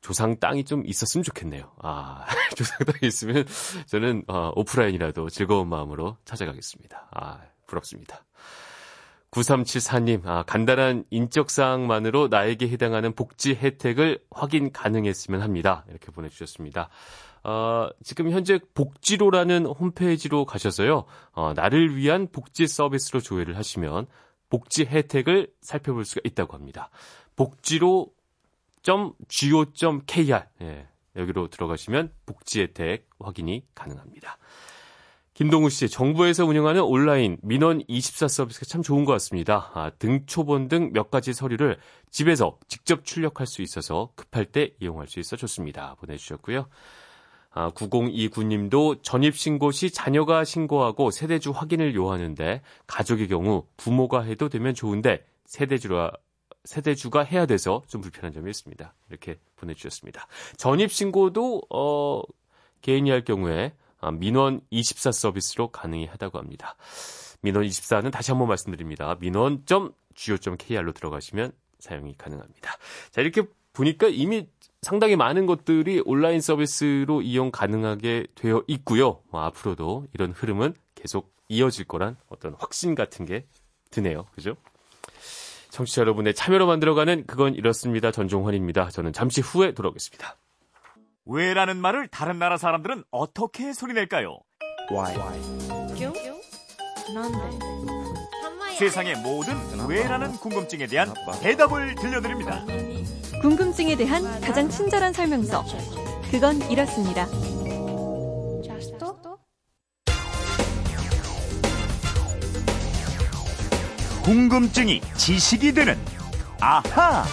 조상 0.02 0.40
땅이 0.40 0.64
좀 0.64 0.84
있었으면 0.86 1.24
좋겠네요. 1.24 1.72
아, 1.82 2.26
조상 2.56 2.78
땅이 2.86 3.00
있으면 3.04 3.46
저는 3.88 4.24
어, 4.28 4.52
오프라인이라도 4.56 5.30
즐거운 5.30 5.68
마음으로 5.68 6.18
찾아가겠습니다. 6.24 7.10
아, 7.12 7.42
부럽습니다. 7.68 8.24
9374님, 9.32 10.26
아, 10.26 10.44
간단한 10.44 11.06
인적사항만으로 11.12 12.30
나에게 12.30 12.68
해당하는 12.70 13.14
복지 13.14 13.54
혜택을 13.54 14.24
확인 14.32 14.72
가능했으면 14.72 15.42
합니다. 15.42 15.86
이렇게 15.90 16.12
보내주셨습니다. 16.12 16.90
어, 17.44 17.90
지금 18.04 18.32
현재 18.32 18.60
복지로라는 18.74 19.66
홈페이지로 19.66 20.46
가셔서요, 20.46 21.06
어, 21.34 21.54
나를 21.56 21.96
위한 21.96 22.28
복지 22.32 22.68
서비스로 22.68 23.20
조회를 23.20 23.56
하시면 23.58 24.08
복지 24.50 24.86
혜택을 24.86 25.52
살펴볼 25.62 26.06
수가 26.06 26.22
있다고 26.24 26.56
합니다. 26.56 26.90
복지로 27.36 28.12
.go.kr 29.28 30.44
예, 30.62 30.88
여기로 31.16 31.50
들어가시면 31.50 32.12
복지 32.26 32.62
혜택 32.62 33.08
확인이 33.20 33.66
가능합니다. 33.76 34.38
김동우 35.34 35.70
씨, 35.70 35.88
정부에서 35.88 36.46
운영하는 36.46 36.82
온라인 36.82 37.38
민원 37.42 37.82
24 37.88 38.28
서비스가 38.28 38.66
참 38.66 38.82
좋은 38.82 39.06
것 39.06 39.14
같습니다. 39.14 39.72
아, 39.74 39.90
등초본 39.92 40.68
등 40.68 40.92
몇 40.92 41.10
가지 41.12 41.32
서류를 41.32 41.78
집에서 42.10 42.58
직접 42.68 43.06
출력할 43.06 43.48
수 43.48 43.62
있어서 43.62 44.12
급할 44.16 44.44
때 44.46 44.74
이용할 44.82 45.08
수 45.08 45.20
있어 45.22 45.38
좋습니다. 45.38 45.96
보내주셨고요. 46.00 46.68
아, 47.52 47.72
9029님도 47.72 49.02
전입신고 49.02 49.72
시 49.72 49.92
자녀가 49.92 50.44
신고하고 50.44 51.12
세대주 51.12 51.52
확인을 51.52 51.96
요하는데 51.96 52.62
가족의 52.88 53.28
경우 53.28 53.66
부모가 53.78 54.22
해도 54.22 54.50
되면 54.50 54.74
좋은데 54.74 55.26
세대주라 55.46 56.12
세대주가 56.64 57.24
해야 57.24 57.46
돼서 57.46 57.82
좀 57.88 58.02
불편한 58.02 58.34
점이 58.34 58.50
있습니다. 58.50 58.94
이렇게 59.10 59.40
보내주셨습니다. 59.56 60.28
전입신고도 60.58 61.64
어, 61.70 62.22
개인이 62.82 63.10
할 63.10 63.24
경우에 63.24 63.74
아, 64.00 64.12
민원 64.12 64.62
24 64.70 65.12
서비스로 65.12 65.70
가능히 65.70 66.06
하다고 66.06 66.38
합니다. 66.38 66.76
민원 67.42 67.66
24는 67.66 68.12
다시 68.12 68.32
한번 68.32 68.48
말씀드립니다. 68.48 69.16
민원.go.kr로 69.20 70.92
들어가시면 70.94 71.52
사용이 71.80 72.16
가능합니다. 72.18 72.78
자, 73.12 73.22
이렇게 73.22 73.44
보니까 73.74 74.08
이미 74.08 74.48
상당히 74.82 75.16
많은 75.16 75.46
것들이 75.46 76.02
온라인 76.06 76.42
서비스로 76.42 77.22
이용 77.22 77.52
가능하게 77.52 78.28
되어 78.36 78.64
있고요. 78.68 79.22
뭐 79.30 79.42
앞으로도 79.44 80.08
이런 80.14 80.32
흐름은 80.32 80.74
계속 80.96 81.34
이어질 81.50 81.86
거란 81.86 82.16
어떤 82.30 82.56
확신 82.58 82.96
같은 82.96 83.26
게 83.26 83.46
드네요. 83.92 84.26
그죠? 84.34 84.56
청취자 85.70 86.02
여러분의 86.02 86.34
참여로 86.34 86.66
만들어가는 86.68 87.26
그건 87.28 87.56
이렇습니다. 87.56 88.12
전종환입니다. 88.12 88.90
저는 88.90 89.14
잠시 89.14 89.42
후에 89.42 89.74
돌아오겠습니다. 89.74 90.38
왜라는 91.26 91.78
말을 91.78 92.08
다른 92.08 92.40
나라 92.40 92.58
사람들은 92.58 93.04
어떻게 93.12 93.74
소리낼까요? 93.74 94.40
Why? 94.92 95.16
세상의 98.78 99.16
모든 99.22 99.56
왜라는 99.88 100.32
궁금증에 100.38 100.88
대한 100.88 101.14
대답을 101.42 101.96
들려드립니다. 101.96 102.66
궁금증에 103.42 103.96
대한 103.96 104.24
가장 104.42 104.70
친절한 104.70 105.14
설명서. 105.14 105.64
그건 106.30 106.62
이렇습니다. 106.70 107.26
궁금증이 114.24 115.02
지식이 115.16 115.74
되는 115.74 115.96
아하. 116.60 117.24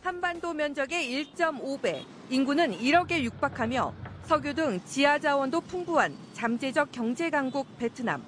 한반도 0.00 0.54
면적의 0.54 1.24
1.5배, 1.34 2.02
인구는 2.30 2.78
1억에 2.78 3.22
육박하며 3.22 3.94
석유 4.24 4.54
등 4.54 4.80
지하 4.86 5.18
자원도 5.18 5.60
풍부한 5.60 6.16
잠재적 6.32 6.90
경제 6.92 7.28
강국 7.28 7.76
베트남. 7.76 8.24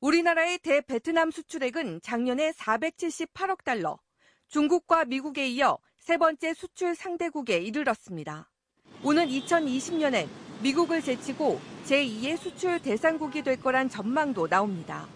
우리나라의 0.00 0.58
대베트남 0.58 1.30
수출액은 1.30 2.00
작년에 2.02 2.52
478억 2.52 3.64
달러, 3.64 3.98
중국과 4.52 5.06
미국에 5.06 5.48
이어 5.48 5.78
세 5.98 6.18
번째 6.18 6.52
수출 6.52 6.94
상대국에 6.94 7.56
이르렀습니다. 7.56 8.50
오는 9.02 9.26
2020년엔 9.26 10.28
미국을 10.62 11.00
제치고 11.00 11.58
제2의 11.86 12.36
수출 12.36 12.78
대상국이 12.78 13.42
될 13.42 13.58
거란 13.58 13.88
전망도 13.88 14.48
나옵니다. 14.48 15.08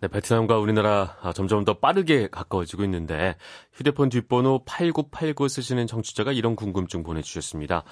네, 0.00 0.08
베트남과 0.08 0.58
우리나라 0.58 1.16
아, 1.22 1.32
점점 1.32 1.64
더 1.64 1.78
빠르게 1.78 2.28
가까워지고 2.28 2.84
있는데 2.84 3.36
휴대폰 3.72 4.10
뒷번호 4.10 4.64
8989 4.66 5.48
쓰시는 5.48 5.86
청취자가 5.86 6.32
이런 6.32 6.56
궁금증 6.56 7.02
보내주셨습니다. 7.02 7.84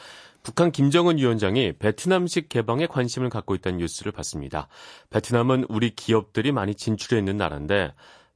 북한 0.42 0.70
김정은 0.70 1.16
위원장이 1.16 1.78
베트남식 1.78 2.50
개방에 2.50 2.86
관심을 2.86 3.30
갖고 3.30 3.54
있다는 3.54 3.78
뉴스를 3.78 4.12
봤습니다. 4.12 4.68
베트남은 5.08 5.64
우리 5.70 5.94
기업들이 5.94 6.52
많이 6.52 6.74
진출해 6.74 7.18
있는 7.18 7.38
나라인데 7.38 7.94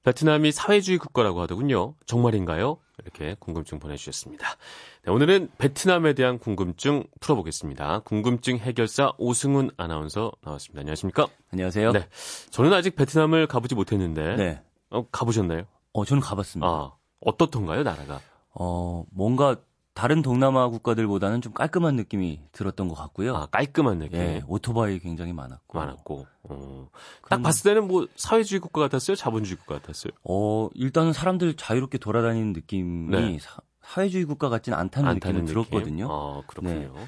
베트남이 0.08 0.52
사회주의 0.52 0.96
국가라고 0.96 1.42
하더군요. 1.42 1.94
정말인가요? 2.06 2.78
이렇게 3.02 3.36
궁금증 3.38 3.78
보내주셨습니다. 3.78 4.56
네, 5.04 5.12
오늘은 5.12 5.50
베트남에 5.58 6.14
대한 6.14 6.38
궁금증 6.38 7.04
풀어보겠습니다. 7.20 7.98
궁금증 8.06 8.56
해결사 8.56 9.12
오승훈 9.18 9.70
아나운서 9.76 10.32
나왔습니다. 10.42 10.80
안녕하십니까? 10.80 11.26
안녕하세요. 11.52 11.92
네. 11.92 12.08
저는 12.48 12.72
아직 12.72 12.96
베트남을 12.96 13.48
가보지 13.48 13.74
못했는데. 13.74 14.36
네. 14.36 14.62
어, 14.88 15.06
가보셨나요? 15.12 15.64
어, 15.92 16.04
저는 16.06 16.22
가봤습니다. 16.22 16.66
아, 16.66 16.92
어떻던가요, 17.20 17.82
나라가? 17.82 18.18
어, 18.54 19.04
뭔가 19.10 19.56
다른 19.98 20.22
동남아 20.22 20.68
국가들보다는 20.68 21.40
좀 21.40 21.52
깔끔한 21.52 21.96
느낌이 21.96 22.38
들었던 22.52 22.86
것 22.86 22.94
같고요. 22.94 23.34
아, 23.34 23.46
깔끔한 23.46 23.98
느낌. 23.98 24.20
예, 24.20 24.42
오토바이 24.46 25.00
굉장히 25.00 25.32
많았고. 25.32 25.76
많았고. 25.76 26.24
어. 26.44 26.88
딱 27.28 27.42
봤을 27.42 27.64
때는 27.64 27.88
뭐 27.88 28.06
사회주의 28.14 28.60
국가 28.60 28.80
같았어요? 28.82 29.16
자본주의 29.16 29.56
국가 29.56 29.74
같았어요? 29.80 30.12
어, 30.22 30.68
일단은 30.74 31.12
사람들 31.12 31.54
자유롭게 31.54 31.98
돌아다니는 31.98 32.52
느낌이 32.52 33.10
네. 33.10 33.38
사, 33.40 33.60
회주의 33.96 34.24
국가 34.24 34.48
같지는 34.48 34.78
않다는, 34.78 35.10
않다는 35.10 35.40
느낌을 35.40 35.64
느낌? 35.64 35.64
들었거든요. 35.70 36.08
아, 36.08 36.42
그렇군요. 36.46 36.92
네. 36.94 37.06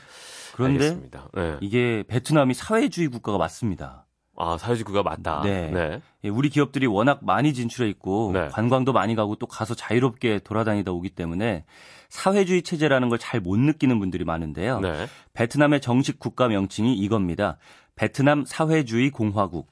그런데 0.55 1.11
네. 1.35 1.59
이게 1.61 2.03
베트남이 2.09 2.55
사회주의 2.55 3.07
국가가 3.07 3.39
맞습니다. 3.39 4.05
아, 4.41 4.57
사회주의 4.59 4.85
국가 4.85 5.03
맞다. 5.03 5.43
네. 5.45 5.71
네. 5.71 6.01
예, 6.25 6.29
우리 6.29 6.49
기업들이 6.49 6.87
워낙 6.87 7.21
많이 7.23 7.53
진출해 7.55 7.89
있고 7.91 8.31
네. 8.33 8.49
관광도 8.49 8.93
많이 8.93 9.15
가고 9.15 9.37
또 9.37 9.47
가서 9.47 9.75
자유롭게 9.75 10.41
돌아다니다 10.41 10.93
오기 10.93 11.11
때문에 11.11 11.65
사회주의 12.09 12.63
체제라는 12.63 13.09
걸 13.09 13.19
잘 13.19 13.41
못 13.41 13.59
느끼는 13.59 13.99
분들이 13.99 14.25
많은데요. 14.25 14.81
네. 14.81 15.07
베트남의 15.35 15.81
정식 15.81 16.19
국가 16.19 16.49
명칭이 16.49 16.95
이겁니다. 16.95 17.59
베트남 17.97 18.45
사회주의 18.47 19.11
공화국. 19.11 19.69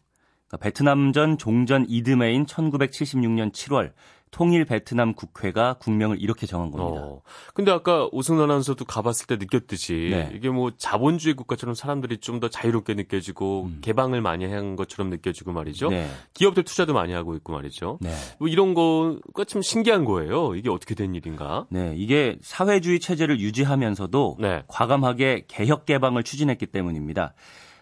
그러니까 0.49 0.63
베트남 0.65 1.13
전 1.13 1.37
종전 1.39 1.87
이듬해인 1.89 2.47
1976년 2.47 3.53
7월 3.53 3.93
통일 4.31 4.65
베트남 4.65 5.13
국회가 5.13 5.75
국명을 5.75 6.21
이렇게 6.21 6.47
정한 6.47 6.71
겁니다. 6.71 7.03
어. 7.05 7.21
근데 7.53 7.71
아까 7.71 8.09
오승 8.11 8.41
아나운서도 8.41 8.87
가봤을 8.87 9.27
때 9.27 9.37
느꼈듯이 9.37 10.09
네. 10.11 10.31
이게 10.35 10.49
뭐 10.49 10.73
자본주의 10.79 11.35
국가처럼 11.35 11.75
사람들이 11.75 12.19
좀 12.19 12.39
더 12.39 12.47
자유롭게 12.49 12.95
느껴지고 12.95 13.65
음. 13.65 13.79
개방을 13.81 14.21
많이 14.21 14.47
한 14.47 14.77
것처럼 14.77 15.11
느껴지고 15.11 15.53
말이죠. 15.53 15.91
네. 15.91 16.09
기업들 16.35 16.63
투자도 16.63 16.95
많이 16.95 17.13
하고 17.13 17.35
있고 17.35 17.53
말이죠. 17.53 17.99
네. 18.01 18.11
뭐 18.39 18.47
이런 18.47 18.75
거가 18.75 19.45
참 19.45 19.61
신기한 19.61 20.05
거예요. 20.05 20.55
이게 20.55 20.71
어떻게 20.71 20.95
된 20.95 21.17
일인가? 21.17 21.67
네, 21.71 21.95
이게 21.97 22.39
사회주의 22.41 23.01
체제를 23.01 23.41
유지하면서도 23.41 24.37
네. 24.39 24.63
과감하게 24.69 25.47
개혁 25.49 25.85
개방을 25.85 26.23
추진했기 26.23 26.67
때문입니다. 26.67 27.35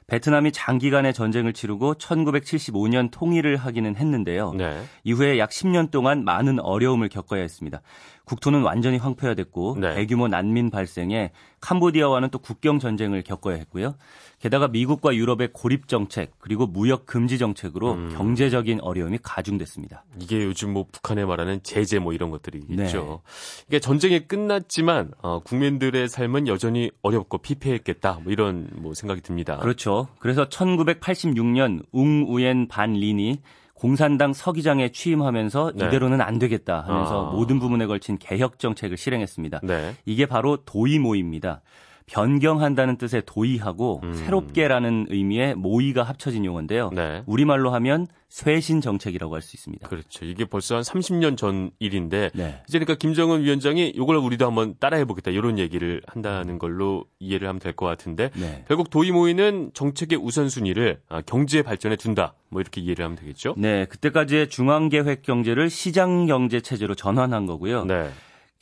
베트남이 0.08 0.52
장기간의 0.52 1.12
전쟁을 1.14 1.52
치르고 1.52 1.94
1975년 1.94 3.10
통일을 3.10 3.56
하기는 3.56 3.96
했는데요. 3.96 4.52
네. 4.52 4.80
이후에 5.02 5.38
약 5.38 5.50
10년 5.50 5.90
동안 5.90 6.24
많은 6.24 6.60
어려움을 6.60 7.08
겪어야 7.08 7.42
했습니다. 7.42 7.82
국토는 8.26 8.62
완전히 8.62 8.98
황폐화됐고 8.98 9.78
네. 9.80 9.94
대규모 9.94 10.26
난민 10.26 10.68
발생에 10.70 11.30
캄보디아와는 11.60 12.30
또 12.30 12.40
국경 12.40 12.80
전쟁을 12.80 13.22
겪어야 13.22 13.54
했고요. 13.54 13.94
게다가 14.40 14.66
미국과 14.66 15.14
유럽의 15.14 15.50
고립 15.52 15.86
정책 15.86 16.32
그리고 16.40 16.66
무역 16.66 17.06
금지 17.06 17.38
정책으로 17.38 17.92
음. 17.92 18.14
경제적인 18.16 18.80
어려움이 18.80 19.18
가중됐습니다. 19.22 20.04
이게 20.20 20.44
요즘 20.44 20.72
뭐 20.72 20.86
북한에 20.90 21.24
말하는 21.24 21.60
제재 21.62 22.00
뭐 22.00 22.12
이런 22.12 22.30
것들이 22.30 22.62
네. 22.68 22.84
있죠. 22.84 23.22
이게 23.68 23.78
전쟁이 23.78 24.26
끝났지만 24.26 25.12
어, 25.22 25.38
국민들의 25.38 26.08
삶은 26.08 26.48
여전히 26.48 26.90
어렵고 27.02 27.38
피폐했겠다. 27.38 28.20
뭐 28.24 28.32
이런 28.32 28.68
뭐 28.74 28.92
생각이 28.92 29.20
듭니다. 29.20 29.58
그렇죠. 29.58 30.08
그래서 30.18 30.48
1986년 30.48 31.84
웅우엔 31.92 32.66
반 32.66 32.92
린이 32.92 33.40
공산당 33.76 34.32
서기장에 34.32 34.90
취임하면서 34.90 35.72
네. 35.76 35.86
이대로는 35.86 36.22
안 36.22 36.38
되겠다 36.38 36.80
하면서 36.80 37.28
아. 37.28 37.30
모든 37.32 37.60
부분에 37.60 37.86
걸친 37.86 38.18
개혁 38.18 38.58
정책을 38.58 38.96
실행했습니다. 38.96 39.60
네. 39.62 39.94
이게 40.06 40.24
바로 40.24 40.56
도이모입니다. 40.64 41.60
변경한다는 42.06 42.96
뜻의 42.98 43.22
도의하고 43.26 44.00
음. 44.04 44.14
새롭게라는 44.14 45.06
의미의 45.10 45.54
모의가 45.56 46.02
합쳐진 46.04 46.44
용어인데요. 46.44 46.90
네. 46.94 47.22
우리말로 47.26 47.70
하면 47.74 48.06
쇄신 48.28 48.80
정책이라고 48.80 49.34
할 49.34 49.42
수 49.42 49.56
있습니다. 49.56 49.88
그렇죠. 49.88 50.24
이게 50.24 50.44
벌써 50.44 50.76
한 50.76 50.82
30년 50.82 51.36
전 51.36 51.70
일인데 51.78 52.30
네. 52.34 52.60
이제 52.68 52.78
그러니까 52.78 52.94
김정은 52.96 53.42
위원장이 53.42 53.90
이걸 53.94 54.16
우리도 54.16 54.46
한번 54.46 54.74
따라해 54.80 55.04
보겠다 55.04 55.30
이런 55.30 55.58
얘기를 55.58 56.00
한다는 56.06 56.58
걸로 56.58 57.04
이해를 57.20 57.48
하면 57.48 57.60
될 57.60 57.72
것 57.76 57.86
같은데 57.86 58.30
네. 58.34 58.64
결국 58.68 58.88
도의 58.90 59.10
모의는 59.12 59.72
정책의 59.74 60.18
우선순위를 60.18 61.00
아, 61.08 61.20
경제 61.22 61.62
발전에 61.62 61.96
둔다. 61.96 62.34
뭐 62.48 62.60
이렇게 62.60 62.80
이해를 62.80 63.04
하면 63.04 63.16
되겠죠? 63.18 63.54
네, 63.58 63.84
그때까지의 63.86 64.48
중앙 64.48 64.88
계획 64.88 65.22
경제를 65.22 65.68
시장 65.68 66.26
경제 66.26 66.60
체제로 66.60 66.94
전환한 66.94 67.46
거고요. 67.46 67.84
네. 67.84 68.08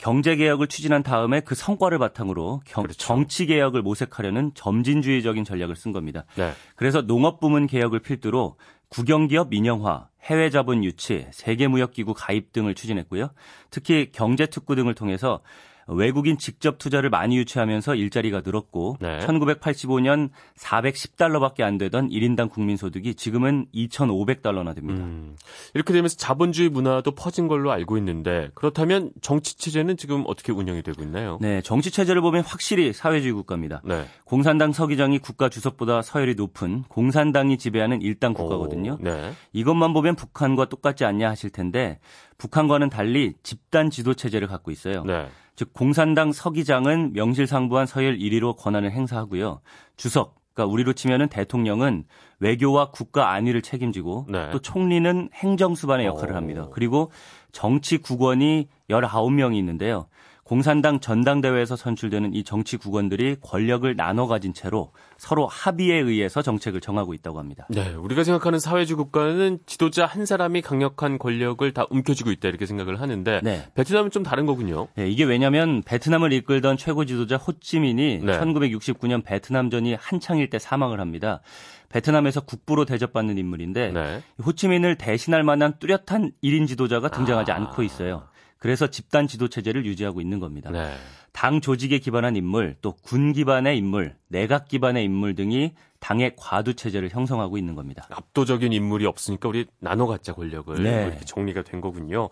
경제 0.05 0.35
개혁을 0.35 0.67
추진한 0.67 1.01
다음에 1.01 1.39
그 1.39 1.55
성과를 1.55 1.97
바탕으로 1.97 2.61
경, 2.63 2.83
그렇죠. 2.83 2.99
정치 2.99 3.47
개혁을 3.47 3.81
모색하려는 3.81 4.51
점진주의적인 4.53 5.43
전략을 5.43 5.75
쓴 5.75 5.93
겁니다. 5.93 6.25
네. 6.35 6.51
그래서 6.75 7.01
농업 7.01 7.39
부문 7.39 7.65
개혁을 7.65 8.01
필두로 8.01 8.55
국영기업 8.89 9.49
민영화, 9.49 10.07
해외 10.21 10.51
자본 10.51 10.83
유치, 10.83 11.25
세계무역기구 11.31 12.13
가입 12.13 12.53
등을 12.53 12.75
추진했고요. 12.75 13.31
특히 13.71 14.11
경제특구 14.11 14.75
등을 14.75 14.93
통해서 14.93 15.41
외국인 15.87 16.37
직접 16.37 16.77
투자를 16.77 17.09
많이 17.09 17.37
유치하면서 17.37 17.95
일자리가 17.95 18.41
늘었고 18.43 18.97
네. 18.99 19.19
1985년 19.19 20.29
410달러밖에 20.57 21.61
안 21.61 21.77
되던 21.77 22.09
1인당 22.09 22.49
국민 22.49 22.75
소득이 22.75 23.15
지금은 23.15 23.67
2,500달러나 23.73 24.73
됩니다. 24.73 25.03
음, 25.03 25.35
이렇게 25.73 25.93
되면서 25.93 26.17
자본주의 26.17 26.69
문화도 26.69 27.11
퍼진 27.11 27.47
걸로 27.47 27.71
알고 27.71 27.97
있는데 27.97 28.49
그렇다면 28.55 29.11
정치 29.21 29.57
체제는 29.57 29.97
지금 29.97 30.23
어떻게 30.27 30.51
운영이 30.51 30.81
되고 30.81 31.03
있나요? 31.03 31.37
네, 31.39 31.61
정치 31.61 31.91
체제를 31.91 32.21
보면 32.21 32.43
확실히 32.43 32.91
사회주의 32.91 33.33
국가입니다. 33.33 33.81
네. 33.83 34.05
공산당 34.23 34.73
서기장이 34.73 35.19
국가 35.19 35.49
주석보다 35.49 36.01
서열이 36.01 36.35
높은 36.35 36.83
공산당이 36.87 37.57
지배하는 37.57 38.01
일당 38.01 38.33
국가거든요. 38.33 38.93
오, 38.93 39.03
네. 39.03 39.33
이것만 39.53 39.93
보면 39.93 40.15
북한과 40.15 40.65
똑같지 40.65 41.05
않냐 41.05 41.29
하실 41.29 41.51
텐데 41.51 41.99
북한과는 42.37 42.89
달리 42.89 43.33
집단 43.43 43.89
지도 43.89 44.13
체제를 44.13 44.47
갖고 44.47 44.71
있어요. 44.71 45.03
네. 45.03 45.27
즉 45.55 45.73
공산당 45.73 46.31
서기장은 46.31 47.13
명실상부한 47.13 47.85
서열 47.85 48.17
1위로 48.17 48.57
권한을 48.57 48.91
행사하고요. 48.91 49.61
주석 49.97 50.35
그러니까 50.53 50.71
우리로 50.71 50.93
치면은 50.93 51.27
대통령은 51.27 52.05
외교와 52.39 52.91
국가 52.91 53.31
안위를 53.31 53.61
책임지고 53.61 54.27
네. 54.29 54.49
또 54.51 54.59
총리는 54.59 55.29
행정수반의 55.33 56.05
역할을 56.05 56.35
합니다. 56.35 56.69
그리고 56.71 57.11
정치 57.51 57.97
국원이 57.97 58.69
19명이 58.89 59.55
있는데요. 59.57 60.07
공산당 60.45 60.99
전당대회에서 60.99 61.75
선출되는 61.75 62.35
이 62.35 62.43
정치 62.43 62.77
국원들이 62.77 63.37
권력을 63.41 63.95
나눠 63.95 64.27
가진 64.27 64.53
채로 64.53 64.91
서로 65.17 65.47
합의에 65.47 65.95
의해서 65.95 66.43
정책을 66.43 66.81
정하고 66.81 67.15
있다고 67.15 67.39
합니다. 67.39 67.65
네, 67.71 67.95
우리가 67.95 68.23
생각하는 68.23 68.59
사회주의 68.59 68.95
국가는 68.95 69.57
지도자 69.65 70.05
한 70.05 70.27
사람이 70.27 70.61
강력한 70.61 71.17
권력을 71.17 71.73
다 71.73 71.87
움켜쥐고 71.89 72.29
있다 72.29 72.47
이렇게 72.47 72.67
생각을 72.67 73.01
하는데 73.01 73.41
네. 73.43 73.65
베트남은 73.73 74.11
좀 74.11 74.21
다른 74.21 74.45
거군요. 74.45 74.87
네, 74.93 75.09
이게 75.09 75.23
왜냐하면 75.23 75.81
베트남을 75.81 76.31
이끌던 76.31 76.77
최고 76.77 77.05
지도자 77.05 77.37
호찌민이 77.37 78.19
네. 78.19 78.39
1969년 78.39 79.25
베트남전이 79.25 79.95
한창일 79.95 80.51
때 80.51 80.59
사망을 80.59 80.99
합니다. 80.99 81.41
베트남에서 81.89 82.41
국부로 82.41 82.85
대접받는 82.85 83.39
인물인데 83.39 83.93
네. 83.93 84.21
호치민을 84.45 84.99
대신할 84.99 85.41
만한 85.41 85.79
뚜렷한 85.79 86.33
1인 86.43 86.67
지도자가 86.67 87.09
등장하지 87.09 87.51
아. 87.51 87.55
않고 87.55 87.81
있어요. 87.81 88.27
그래서 88.65 88.87
집단 88.87 89.27
지도 89.27 89.47
체제를 89.47 89.85
유지하고 89.85 90.21
있는 90.21 90.39
겁니다. 90.39 90.71
네. 90.71 90.91
당 91.31 91.61
조직에 91.61 91.99
기반한 91.99 92.35
인물, 92.35 92.75
또 92.81 92.93
군 93.03 93.31
기반의 93.31 93.77
인물, 93.77 94.15
내각 94.27 94.67
기반의 94.67 95.03
인물 95.03 95.35
등이 95.35 95.73
당의 95.99 96.33
과두 96.35 96.73
체제를 96.73 97.09
형성하고 97.11 97.59
있는 97.59 97.75
겁니다. 97.75 98.07
압도적인 98.09 98.73
인물이 98.73 99.05
없으니까 99.05 99.49
우리 99.49 99.67
나눠 99.79 100.07
갖자 100.07 100.33
권력을 100.33 100.81
네. 100.81 101.01
뭐 101.01 101.07
이렇게 101.09 101.25
정리가 101.25 101.61
된 101.61 101.79
거군요. 101.79 102.29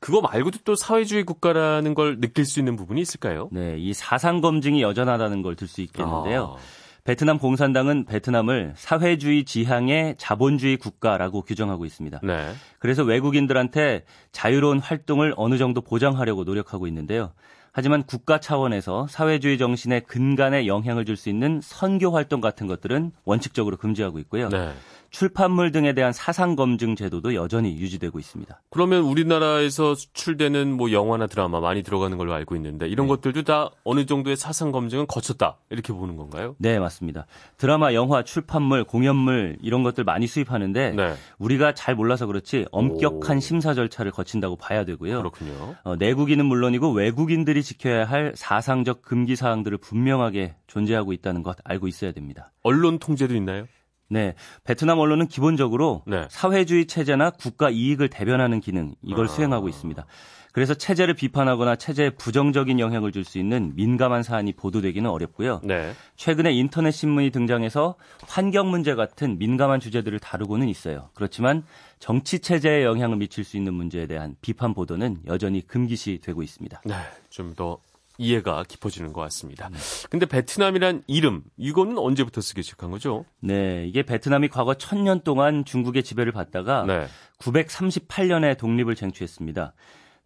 그거 0.00 0.20
말고도 0.20 0.58
또 0.64 0.74
사회주의 0.74 1.22
국가라는 1.22 1.94
걸 1.94 2.18
느낄 2.20 2.44
수 2.46 2.58
있는 2.58 2.74
부분이 2.74 3.00
있을까요? 3.00 3.48
네, 3.52 3.76
이 3.78 3.92
사상 3.94 4.40
검증이 4.40 4.82
여전하다는 4.82 5.42
걸 5.42 5.54
들 5.54 5.68
수 5.68 5.82
있겠는데요. 5.82 6.56
아. 6.58 6.75
베트남 7.06 7.38
공산당은 7.38 8.04
베트남을 8.06 8.72
사회주의 8.74 9.44
지향의 9.44 10.16
자본주의 10.18 10.76
국가라고 10.76 11.42
규정하고 11.42 11.84
있습니다. 11.84 12.20
네. 12.24 12.52
그래서 12.80 13.04
외국인들한테 13.04 14.04
자유로운 14.32 14.80
활동을 14.80 15.32
어느 15.36 15.56
정도 15.56 15.80
보장하려고 15.80 16.42
노력하고 16.42 16.88
있는데요. 16.88 17.32
하지만 17.70 18.02
국가 18.02 18.40
차원에서 18.40 19.06
사회주의 19.08 19.56
정신의 19.56 20.00
근간에 20.00 20.66
영향을 20.66 21.04
줄 21.04 21.16
수 21.16 21.28
있는 21.28 21.60
선교 21.62 22.10
활동 22.10 22.40
같은 22.40 22.66
것들은 22.66 23.12
원칙적으로 23.24 23.76
금지하고 23.76 24.18
있고요. 24.18 24.48
네. 24.48 24.72
출판물 25.16 25.72
등에 25.72 25.94
대한 25.94 26.12
사상 26.12 26.56
검증 26.56 26.94
제도도 26.94 27.34
여전히 27.34 27.78
유지되고 27.78 28.18
있습니다. 28.18 28.60
그러면 28.68 29.00
우리나라에서 29.00 29.94
수출되는 29.94 30.70
뭐 30.70 30.92
영화나 30.92 31.26
드라마 31.26 31.58
많이 31.58 31.82
들어가는 31.82 32.18
걸로 32.18 32.34
알고 32.34 32.54
있는데 32.56 32.86
이런 32.86 33.06
네. 33.06 33.14
것들도 33.14 33.44
다 33.44 33.70
어느 33.82 34.04
정도의 34.04 34.36
사상 34.36 34.72
검증은 34.72 35.06
거쳤다 35.06 35.56
이렇게 35.70 35.94
보는 35.94 36.16
건가요? 36.18 36.54
네, 36.58 36.78
맞습니다. 36.78 37.24
드라마, 37.56 37.94
영화, 37.94 38.24
출판물, 38.24 38.84
공연물 38.84 39.56
이런 39.62 39.82
것들 39.82 40.04
많이 40.04 40.26
수입하는데 40.26 40.90
네. 40.90 41.14
우리가 41.38 41.72
잘 41.72 41.94
몰라서 41.94 42.26
그렇지 42.26 42.66
엄격한 42.70 43.38
오. 43.38 43.40
심사 43.40 43.72
절차를 43.72 44.12
거친다고 44.12 44.56
봐야 44.56 44.84
되고요. 44.84 45.16
그렇군요. 45.16 45.76
어, 45.84 45.96
내국인은 45.96 46.44
물론이고 46.44 46.92
외국인들이 46.92 47.62
지켜야 47.62 48.04
할 48.04 48.34
사상적 48.34 49.00
금기 49.00 49.34
사항들을 49.34 49.78
분명하게 49.78 50.56
존재하고 50.66 51.14
있다는 51.14 51.42
것 51.42 51.56
알고 51.64 51.88
있어야 51.88 52.12
됩니다. 52.12 52.52
언론 52.62 52.98
통제도 52.98 53.34
있나요? 53.34 53.66
네, 54.08 54.34
베트남 54.64 54.98
언론은 54.98 55.26
기본적으로 55.28 56.02
네. 56.06 56.26
사회주의 56.30 56.86
체제나 56.86 57.30
국가 57.30 57.70
이익을 57.70 58.08
대변하는 58.08 58.60
기능 58.60 58.94
이걸 59.02 59.24
아. 59.26 59.28
수행하고 59.28 59.68
있습니다. 59.68 60.06
그래서 60.52 60.72
체제를 60.72 61.12
비판하거나 61.12 61.76
체제에 61.76 62.08
부정적인 62.08 62.80
영향을 62.80 63.12
줄 63.12 63.26
수 63.26 63.38
있는 63.38 63.72
민감한 63.74 64.22
사안이 64.22 64.52
보도되기는 64.54 65.10
어렵고요. 65.10 65.60
네. 65.64 65.92
최근에 66.14 66.52
인터넷 66.52 66.92
신문이 66.92 67.28
등장해서 67.30 67.96
환경 68.26 68.70
문제 68.70 68.94
같은 68.94 69.36
민감한 69.36 69.80
주제들을 69.80 70.18
다루고는 70.20 70.68
있어요. 70.68 71.10
그렇지만 71.12 71.62
정치 71.98 72.38
체제에 72.38 72.84
영향을 72.84 73.16
미칠 73.18 73.44
수 73.44 73.56
있는 73.58 73.74
문제에 73.74 74.06
대한 74.06 74.36
비판 74.40 74.72
보도는 74.72 75.18
여전히 75.26 75.60
금기시 75.66 76.20
되고 76.22 76.42
있습니다. 76.42 76.80
네, 76.86 76.94
좀 77.28 77.52
더 77.54 77.78
이해가 78.18 78.64
깊어지는 78.64 79.12
것 79.12 79.20
같습니다. 79.22 79.68
네. 79.68 79.76
근데 80.10 80.26
베트남이란 80.26 81.02
이름 81.06 81.42
이거는 81.56 81.98
언제부터 81.98 82.40
쓰기 82.40 82.62
시작한 82.62 82.90
거죠? 82.90 83.24
네, 83.40 83.86
이게 83.86 84.02
베트남이 84.02 84.48
과거 84.48 84.74
천년 84.74 85.20
동안 85.20 85.64
중국의 85.64 86.02
지배를 86.02 86.32
받다가 86.32 86.84
네. 86.86 87.06
938년에 87.38 88.56
독립을 88.58 88.94
쟁취했습니다. 88.94 89.74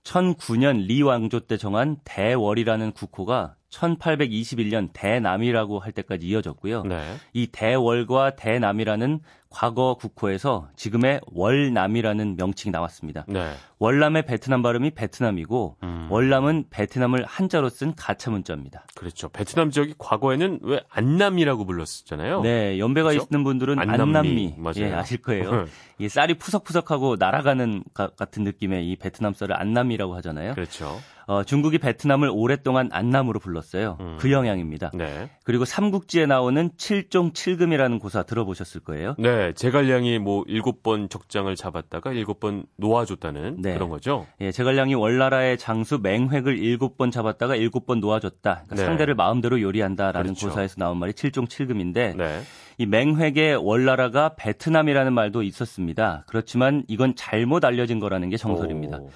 1009년 0.02 0.86
리 0.86 1.02
왕조 1.02 1.40
때 1.40 1.56
정한 1.56 1.98
대월이라는 2.04 2.92
국호가 2.92 3.56
1821년 3.70 4.90
대남이라고 4.92 5.78
할 5.78 5.92
때까지 5.92 6.26
이어졌고요. 6.26 6.84
네. 6.84 7.16
이 7.32 7.46
대월과 7.46 8.36
대남이라는 8.36 9.20
과거 9.50 9.94
국호에서 9.94 10.68
지금의 10.76 11.20
월남이라는 11.32 12.36
명칭이 12.36 12.70
나왔습니다. 12.70 13.24
네. 13.26 13.52
월남의 13.80 14.24
베트남 14.24 14.62
발음이 14.62 14.90
베트남이고 14.92 15.76
음. 15.82 16.06
월남은 16.08 16.66
베트남을 16.70 17.24
한자로 17.24 17.68
쓴 17.68 17.94
가차 17.94 18.30
문자입니다. 18.30 18.84
그렇죠. 18.94 19.28
베트남 19.28 19.70
지역이 19.70 19.94
과거에는 19.98 20.60
왜 20.62 20.80
안남이라고 20.88 21.64
불렀었잖아요. 21.66 22.42
네, 22.42 22.78
연배가 22.78 23.08
그렇죠? 23.10 23.26
있는 23.30 23.42
분들은 23.42 23.78
안남미, 23.78 24.54
안남미. 24.56 24.56
예, 24.76 24.92
아실 24.92 25.20
거예요. 25.20 25.66
이 25.98 26.08
쌀이 26.08 26.34
푸석푸석하고 26.34 27.16
날아가는 27.18 27.82
같은 27.92 28.44
느낌의 28.44 28.88
이 28.88 28.96
베트남 28.96 29.34
쌀을 29.34 29.58
안남이라고 29.60 30.14
하잖아요. 30.16 30.54
그렇죠. 30.54 30.96
어, 31.26 31.44
중국이 31.44 31.78
베트남을 31.78 32.28
오랫동안 32.32 32.88
안남으로 32.90 33.38
불렀어요. 33.38 33.98
음. 34.00 34.16
그 34.18 34.32
영향입니다. 34.32 34.90
네. 34.94 35.30
그리고 35.44 35.64
삼국지에 35.64 36.26
나오는 36.26 36.70
7종 36.70 37.32
7금이라는 37.34 38.00
고사 38.00 38.24
들어보셨을 38.24 38.80
거예요. 38.80 39.14
네, 39.16 39.39
제갈량이 39.54 40.18
뭐 40.18 40.44
7번 40.44 41.10
적장을 41.10 41.54
잡았다가 41.54 42.12
7번 42.12 42.66
놓아줬다는 42.76 43.56
네. 43.60 43.74
그런 43.74 43.88
거죠. 43.88 44.26
예, 44.40 44.52
제갈량이 44.52 44.94
월나라의 44.94 45.58
장수 45.58 45.98
맹획을 46.02 46.56
7번 46.56 47.10
잡았다가 47.12 47.56
7번 47.56 48.00
놓아줬다. 48.00 48.64
그러니까 48.64 48.74
네. 48.74 48.84
상대를 48.84 49.14
마음대로 49.14 49.60
요리한다라는 49.60 50.34
그렇죠. 50.34 50.48
고사에서 50.48 50.76
나온 50.78 50.98
말이 50.98 51.12
7종 51.12 51.48
7금인데 51.48 52.16
네. 52.16 52.40
이 52.78 52.86
맹획의 52.86 53.56
월나라가 53.56 54.34
베트남이라는 54.36 55.12
말도 55.12 55.42
있었습니다. 55.42 56.24
그렇지만 56.26 56.84
이건 56.88 57.14
잘못 57.14 57.64
알려진 57.64 58.00
거라는 58.00 58.30
게 58.30 58.36
정설입니다. 58.36 58.98
오. 58.98 59.10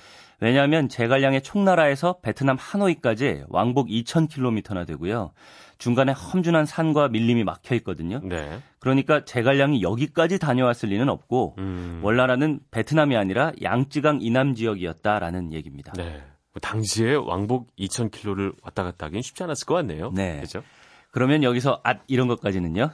왜냐하면 0.44 0.90
제갈량의 0.90 1.40
총나라에서 1.40 2.18
베트남 2.20 2.58
하노이까지 2.60 3.44
왕복 3.48 3.88
2,000km나 3.88 4.86
되고요. 4.86 5.32
중간에 5.78 6.12
험준한 6.12 6.66
산과 6.66 7.08
밀림이 7.08 7.44
막혀 7.44 7.74
있거든요. 7.76 8.20
네. 8.22 8.60
그러니까 8.78 9.24
제갈량이 9.24 9.80
여기까지 9.80 10.38
다녀왔을 10.38 10.90
리는 10.90 11.08
없고 11.08 11.54
음. 11.56 12.00
월나라는 12.02 12.60
베트남이 12.70 13.16
아니라 13.16 13.52
양쯔강 13.62 14.18
이남 14.20 14.54
지역이었다라는 14.54 15.54
얘기입니다. 15.54 15.92
네. 15.96 16.22
뭐 16.52 16.60
당시에 16.60 17.14
왕복 17.14 17.74
2,000km를 17.76 18.52
왔다 18.62 18.82
갔다 18.82 19.06
하기는 19.06 19.22
쉽지 19.22 19.44
않았을 19.44 19.64
것 19.64 19.76
같네요. 19.76 20.12
네. 20.14 20.40
그죠? 20.40 20.62
그러면 21.10 21.42
여기서 21.42 21.80
앗 21.84 22.00
이런 22.06 22.28
것까지는요. 22.28 22.90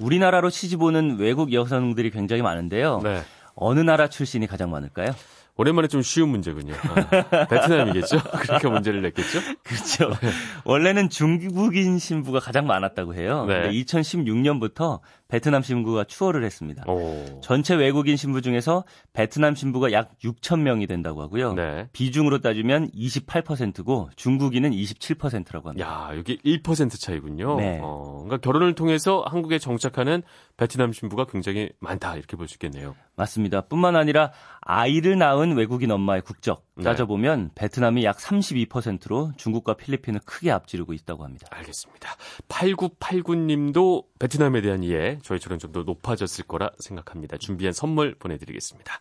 우리나라로 0.00 0.50
시집 0.50 0.82
오는 0.82 1.18
외국 1.20 1.52
여성들이 1.52 2.10
굉장히 2.10 2.42
많은데요. 2.42 2.98
네. 3.04 3.22
어느 3.54 3.78
나라 3.78 4.08
출신이 4.08 4.48
가장 4.48 4.72
많을까요? 4.72 5.12
오랜만에 5.56 5.86
좀 5.88 6.02
쉬운 6.02 6.30
문제군요. 6.30 6.74
아, 6.74 7.46
베트남이겠죠? 7.46 8.22
그렇게 8.40 8.68
문제를 8.68 9.02
냈겠죠? 9.02 9.40
그렇죠. 9.62 10.08
네. 10.20 10.30
원래는 10.64 11.10
중국인 11.10 11.98
신부가 11.98 12.40
가장 12.40 12.66
많았다고 12.66 13.14
해요. 13.14 13.44
네. 13.46 13.70
2016년부터 13.70 15.00
베트남 15.32 15.62
신부가 15.62 16.04
추월을 16.04 16.44
했습니다. 16.44 16.84
오. 16.86 17.40
전체 17.40 17.74
외국인 17.74 18.18
신부 18.18 18.42
중에서 18.42 18.84
베트남 19.14 19.54
신부가 19.54 19.90
약 19.90 20.10
6천 20.22 20.60
명이 20.60 20.86
된다고 20.86 21.22
하고요. 21.22 21.54
네. 21.54 21.88
비중으로 21.94 22.40
따지면 22.42 22.90
28%고 22.90 24.10
중국인은 24.14 24.72
27%라고 24.72 25.70
합니다. 25.70 25.88
야, 25.88 26.18
여기 26.18 26.36
1% 26.36 27.00
차이군요. 27.00 27.56
네. 27.56 27.78
어, 27.82 28.24
그러니까 28.24 28.36
결혼을 28.42 28.74
통해서 28.74 29.24
한국에 29.26 29.58
정착하는 29.58 30.22
베트남 30.58 30.92
신부가 30.92 31.24
굉장히 31.24 31.70
많다 31.80 32.16
이렇게 32.16 32.36
볼 32.36 32.46
수 32.46 32.56
있겠네요. 32.56 32.94
맞습니다. 33.16 33.62
뿐만 33.62 33.96
아니라 33.96 34.32
아이를 34.60 35.16
낳은 35.16 35.56
외국인 35.56 35.92
엄마의 35.92 36.20
국적 36.20 36.66
네. 36.71 36.71
따져보면 36.82 37.50
베트남이 37.54 38.04
약 38.04 38.18
32%로 38.18 39.32
중국과 39.36 39.74
필리핀을 39.74 40.20
크게 40.24 40.50
앞지르고 40.50 40.92
있다고 40.92 41.24
합니다. 41.24 41.48
알겠습니다. 41.50 42.16
8989님도 42.48 44.04
베트남에 44.18 44.60
대한 44.62 44.82
이해 44.82 45.18
저희처럼 45.22 45.58
좀 45.58 45.72
더 45.72 45.82
높아졌을 45.82 46.44
거라 46.44 46.70
생각합니다. 46.78 47.38
준비한 47.38 47.72
선물 47.72 48.14
보내드리겠습니다. 48.18 48.92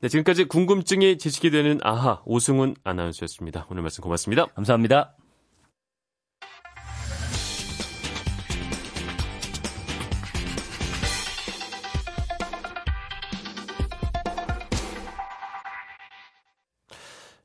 네, 0.00 0.08
지금까지 0.08 0.44
궁금증이 0.44 1.18
지식이 1.18 1.50
되는 1.50 1.78
아하 1.82 2.22
오승훈 2.24 2.74
아나운서였습니다. 2.84 3.66
오늘 3.70 3.82
말씀 3.82 4.02
고맙습니다. 4.02 4.46
감사합니다. 4.46 5.25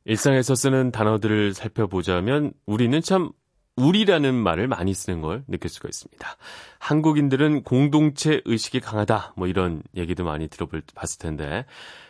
일상에서 0.06 0.56
쓰는 0.56 0.92
단어들을 0.92 1.54
살펴보자면 1.54 2.54
우리는 2.66 3.00
참 3.02 3.32
우리라는 3.78 4.36
말을 4.36 4.68
많이 4.68 4.94
쓰는 4.94 5.22
걸 5.22 5.44
느낄 5.48 5.70
수가 5.70 5.88
있습니다. 5.88 6.28
한국인들은 6.80 7.64
공동체 7.64 8.42
의식이 8.46 8.82
강하다. 8.82 9.34
뭐 9.38 9.48
이런 9.48 9.82
얘기도 9.96 10.24
많이 10.24 10.48
들어봤을 10.50 11.20
텐데 11.20 11.66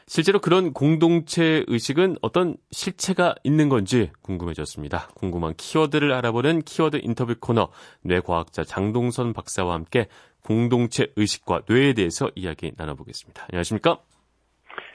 실제로 0.07 0.39
그런 0.39 0.73
공동체 0.73 1.63
의식은 1.67 2.17
어떤 2.21 2.57
실체가 2.71 3.35
있는 3.43 3.69
건지 3.69 4.11
궁금해졌습니다. 4.23 5.09
궁금한 5.13 5.53
키워드를 5.55 6.11
알아보는 6.11 6.63
키워드 6.63 6.99
인터뷰 7.03 7.35
코너 7.39 7.69
뇌과학자 8.01 8.63
장동선 8.63 9.33
박사와 9.33 9.73
함께 9.73 10.07
공동체 10.43 11.13
의식과 11.15 11.61
뇌에 11.69 11.93
대해서 11.93 12.31
이야기 12.35 12.71
나눠보겠습니다. 12.75 13.47
안녕하십니까? 13.51 13.99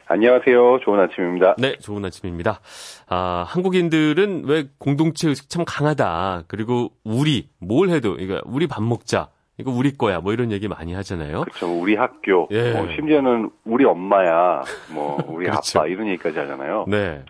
안녕하세요. 0.08 0.80
좋은 0.84 1.00
아침입니다. 1.00 1.56
네, 1.58 1.76
좋은 1.78 2.04
아침입니다. 2.04 2.60
아, 3.08 3.44
한국인들은 3.48 4.44
왜 4.46 4.68
공동체 4.78 5.28
의식 5.28 5.50
참 5.50 5.64
강하다. 5.66 6.44
그리고 6.46 6.92
우리 7.04 7.48
뭘 7.58 7.88
해도 7.90 8.14
이거 8.20 8.40
우리 8.46 8.68
밥 8.68 8.82
먹자. 8.82 9.28
이거 9.58 9.72
우리 9.72 9.96
거야. 9.96 10.20
뭐 10.20 10.32
이런 10.32 10.52
얘기 10.52 10.68
많이 10.68 10.92
하잖아요. 10.92 11.40
그렇죠. 11.42 11.66
우리 11.66 11.96
학교. 11.96 12.46
예. 12.52 12.72
뭐 12.72 12.86
심지어는 12.94 13.50
우리 13.64 13.84
엄마야. 13.84 14.62
뭐 14.94 15.18
우리 15.28 15.46
그렇죠. 15.50 15.80
아빠 15.80 15.88
이런 15.88 16.06
얘기까지 16.08 16.38
하잖아요. 16.38 16.84
네. 16.88 17.24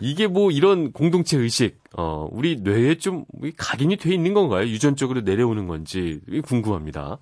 이게 0.00 0.26
뭐 0.26 0.50
이런 0.50 0.92
공동체 0.92 1.36
의식, 1.36 1.78
어, 1.96 2.26
우리 2.32 2.56
뇌에 2.56 2.94
좀 2.96 3.26
각인이 3.58 3.96
돼 3.96 4.14
있는 4.14 4.32
건가요? 4.32 4.66
유전적으로 4.66 5.20
내려오는 5.20 5.66
건지 5.66 6.20
궁금합니다. 6.46 7.18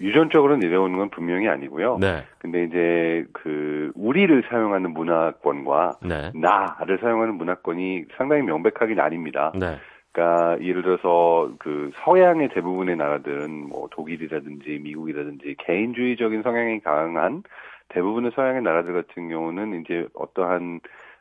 유전적으로 0.00 0.56
내려오는 0.56 0.98
건 0.98 1.10
분명히 1.10 1.48
아니고요. 1.48 1.98
네. 1.98 2.24
근데 2.38 2.64
이제 2.64 3.26
그 3.32 3.92
우리를 3.94 4.44
사용하는 4.48 4.92
문화권과 4.92 5.98
네. 6.02 6.32
나를 6.34 6.98
사용하는 6.98 7.34
문화권이 7.34 8.04
상당히 8.16 8.42
명백하게 8.42 8.94
나뉩니다. 8.94 9.58
네. 9.58 9.78
그러니까 10.12 10.62
예를 10.62 10.82
들어서 10.82 11.50
그 11.58 11.90
서양의 12.04 12.48
대부분의 12.50 12.96
나라들은 12.96 13.68
뭐 13.68 13.88
독일이라든지 13.90 14.80
미국이라든지 14.82 15.56
개인주의적인 15.58 16.42
성향이 16.42 16.80
강한 16.80 17.42
대부분의 17.88 18.32
서양의 18.34 18.62
나라들 18.62 18.94
같은 18.94 19.28
경우는 19.28 19.82
이제 19.82 20.06
어떠한 20.14 20.80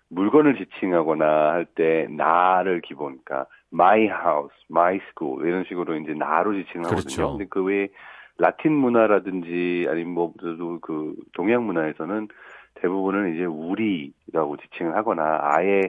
물건을 0.09 0.55
지칭하거나 0.55 1.25
할 1.25 1.65
때 1.75 2.07
나를 2.09 2.81
기본, 2.81 3.19
그러니까 3.23 3.47
my 3.73 4.03
house, 4.03 4.55
my 4.71 4.99
school 5.11 5.45
이런 5.45 5.65
식으로 5.65 5.95
이제 5.97 6.13
나로 6.13 6.53
지칭을 6.53 6.85
하거든요. 6.85 7.01
그렇죠. 7.03 7.31
근데 7.31 7.45
그 7.49 7.63
외에 7.63 7.89
라틴 8.37 8.73
문화라든지 8.73 9.87
아니면 9.89 10.13
뭐그 10.13 11.15
동양 11.33 11.65
문화에서는 11.65 12.27
대부분은 12.75 13.35
이제 13.35 13.45
우리라고 13.45 14.57
지칭을 14.57 14.95
하거나 14.95 15.39
아예 15.41 15.81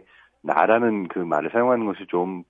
나라는 0.42 1.08
그 1.08 1.18
말을 1.18 1.50
사용하는 1.50 1.86
것이 1.86 2.06
좀 2.06 2.44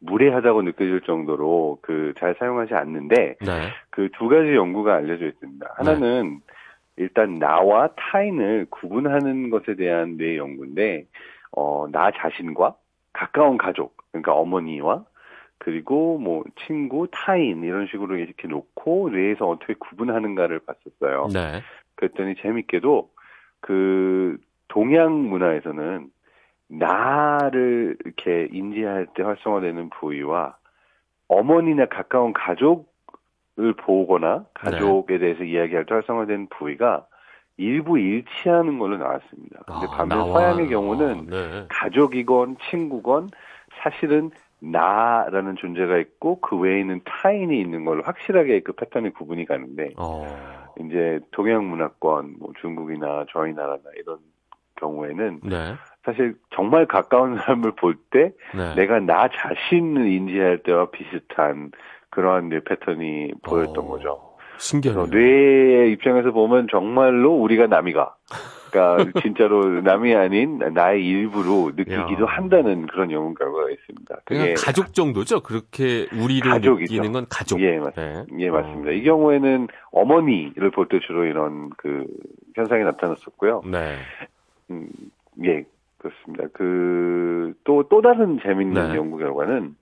무례하다고 0.00 0.62
느껴질 0.62 1.02
정도로 1.02 1.78
그 1.82 2.12
잘 2.18 2.34
사용하지 2.38 2.74
않는데 2.74 3.36
네. 3.40 3.68
그두 3.90 4.28
가지 4.28 4.54
연구가 4.54 4.94
알려져 4.94 5.26
있습니다. 5.26 5.74
하나는 5.76 6.40
네. 6.46 6.52
일단 6.96 7.38
나와 7.38 7.88
타인을 7.96 8.66
구분하는 8.70 9.50
것에 9.50 9.74
대한 9.76 10.16
뇌 10.16 10.36
연구인데 10.36 11.06
어, 11.56 11.86
나 11.90 12.10
자신과 12.10 12.74
가까운 13.12 13.58
가족, 13.58 13.96
그러니까 14.10 14.34
어머니와 14.34 15.04
그리고 15.64 16.18
뭐 16.18 16.42
친구, 16.66 17.06
타인 17.12 17.62
이런 17.62 17.86
식으로 17.86 18.16
이렇게 18.16 18.48
놓고 18.48 19.10
뇌에서 19.10 19.48
어떻게 19.48 19.74
구분하는가를 19.74 20.58
봤었어요. 20.66 21.28
네. 21.32 21.62
그랬더니 21.94 22.34
재밌게도 22.42 23.08
그 23.60 24.38
동양 24.66 25.28
문화에서는 25.28 26.10
나를 26.66 27.96
이렇게 28.04 28.48
인지할 28.50 29.06
때 29.14 29.22
활성화되는 29.22 29.90
부위와 29.90 30.56
어머니나 31.28 31.86
가까운 31.86 32.32
가족을 32.32 33.74
보거나 33.78 34.46
가족에 34.54 35.14
네. 35.14 35.18
대해서 35.20 35.44
이야기할 35.44 35.86
때 35.86 35.94
활성화되는 35.94 36.48
부위가 36.48 37.06
일부 37.56 38.00
일치하는 38.00 38.80
걸로 38.80 38.96
나왔습니다. 38.96 39.60
근데 39.64 39.86
아, 39.86 39.90
반면 39.90 40.18
나와. 40.18 40.32
서양의 40.32 40.68
경우는 40.70 41.28
아, 41.30 41.30
네. 41.30 41.66
가족이건 41.68 42.56
친구건 42.68 43.28
사실은 43.80 44.32
나라는 44.62 45.56
존재가 45.56 45.98
있고 45.98 46.40
그 46.40 46.56
외에 46.56 46.80
있는 46.80 47.00
타인이 47.04 47.58
있는 47.60 47.84
걸로 47.84 48.02
확실하게 48.02 48.60
그 48.60 48.72
패턴이 48.72 49.10
구분이 49.10 49.44
가는데 49.46 49.90
어. 49.96 50.26
이제 50.80 51.20
동양 51.32 51.68
문화권 51.68 52.36
뭐 52.38 52.52
중국이나 52.60 53.26
저희 53.32 53.52
나라나 53.52 53.82
이런 53.96 54.18
경우에는 54.76 55.40
네. 55.44 55.74
사실 56.04 56.36
정말 56.54 56.86
가까운 56.86 57.36
사람을 57.36 57.72
볼때 57.72 58.32
네. 58.54 58.74
내가 58.76 59.00
나 59.00 59.28
자신을 59.28 60.06
인지할 60.06 60.62
때와 60.62 60.90
비슷한 60.90 61.72
그러한 62.10 62.48
뇌 62.48 62.60
패턴이 62.60 63.32
보였던 63.42 63.84
어. 63.84 63.88
거죠. 63.88 64.32
신기하네요. 64.58 65.06
뇌의 65.06 65.92
입장에서 65.92 66.30
보면 66.30 66.68
정말로 66.70 67.32
우리가 67.32 67.66
남이가. 67.66 68.14
그러니까 68.72 69.10
진짜로 69.22 69.80
남이 69.82 70.14
아닌 70.14 70.58
나의 70.58 71.06
일부로 71.06 71.70
느끼기도 71.76 72.24
야. 72.24 72.26
한다는 72.26 72.86
그런 72.86 73.10
연구 73.12 73.34
결과가 73.34 73.70
있습니다. 73.70 74.16
그게 74.24 74.54
가족 74.54 74.94
정도죠. 74.94 75.40
그렇게 75.40 76.06
우리로 76.12 76.50
가족이죠. 76.50 76.94
느끼는 76.94 77.12
건 77.12 77.26
가족. 77.28 77.60
예, 77.60 77.78
맞, 77.78 77.94
네. 77.94 78.24
예, 78.38 78.50
맞습니다. 78.50 78.90
어. 78.90 78.92
이 78.92 79.02
경우에는 79.04 79.68
어머니를 79.92 80.70
볼 80.70 80.88
때 80.88 80.98
주로 81.06 81.24
이런 81.24 81.70
그 81.76 82.06
현상이 82.56 82.82
나타났었고요. 82.84 83.62
네. 83.66 83.96
음, 84.70 84.88
예, 85.44 85.64
그렇습니다. 85.98 86.44
그, 86.52 87.54
또, 87.64 87.84
또 87.88 88.02
다른 88.02 88.40
재밌는 88.42 88.88
네. 88.90 88.96
연구 88.96 89.18
결과는 89.18 89.76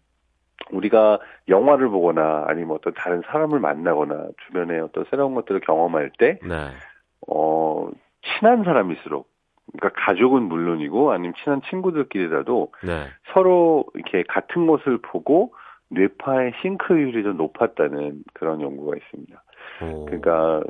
우리가 0.73 1.19
영화를 1.49 1.89
보거나 1.89 2.45
아니면 2.47 2.73
어떤 2.73 2.93
다른 2.95 3.23
사람을 3.27 3.59
만나거나 3.61 4.29
주변에 4.47 4.79
어떤 4.81 5.05
새로운 5.11 5.35
것들을 5.35 5.61
경험할 5.63 6.11
때, 6.19 6.39
네. 6.43 6.69
어, 7.27 7.89
친한 8.23 8.65
사람일수록, 8.65 9.29
그러니까 9.73 10.01
가족은 10.05 10.43
물론이고 10.45 11.13
아니면 11.13 11.35
친한 11.43 11.61
친구들끼리라도 11.69 12.73
네. 12.85 13.07
서로 13.33 13.85
이렇게 13.95 14.25
같은 14.29 14.67
것을 14.67 14.99
보고 14.99 15.55
뇌파의 15.91 16.53
싱크율이 16.63 17.23
더 17.23 17.33
높았다는 17.33 18.23
그런 18.35 18.61
연구가 18.61 18.97
있습니다. 18.97 19.43
오. 19.83 20.05
그러니까 20.07 20.63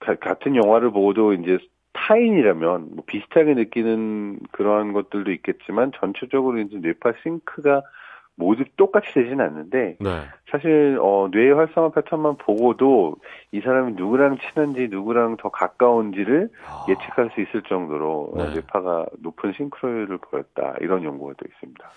가, 0.00 0.14
같은 0.16 0.56
영화를 0.56 0.90
보고도 0.90 1.34
이제 1.34 1.58
타인이라면 1.92 2.90
뭐 2.94 3.04
비슷하게 3.06 3.54
느끼는 3.54 4.40
그러한 4.52 4.92
것들도 4.92 5.32
있겠지만 5.32 5.92
전체적으로 5.96 6.58
이제 6.60 6.78
뇌파 6.78 7.12
싱크가 7.22 7.82
모두 8.38 8.64
똑같이 8.76 9.12
되지는 9.12 9.40
않는데 9.40 9.96
네. 9.98 10.22
사실 10.50 10.96
어, 11.02 11.28
뇌의 11.32 11.54
활성화 11.54 11.90
패턴만 11.90 12.36
보고도 12.38 13.16
이 13.50 13.60
사람이 13.60 13.94
누구랑 13.94 14.38
친한지 14.38 14.86
누구랑 14.88 15.36
더 15.38 15.50
가까운지를 15.50 16.48
아... 16.64 16.86
예측할 16.88 17.30
수 17.34 17.40
있을 17.40 17.62
정도로 17.68 18.32
네. 18.36 18.54
뇌파가 18.54 19.06
높은 19.18 19.52
싱크로율을 19.56 20.18
보였다 20.18 20.74
이런 20.80 21.02
연구가 21.02 21.34
또 21.36 21.46
있습니다. 21.48 21.90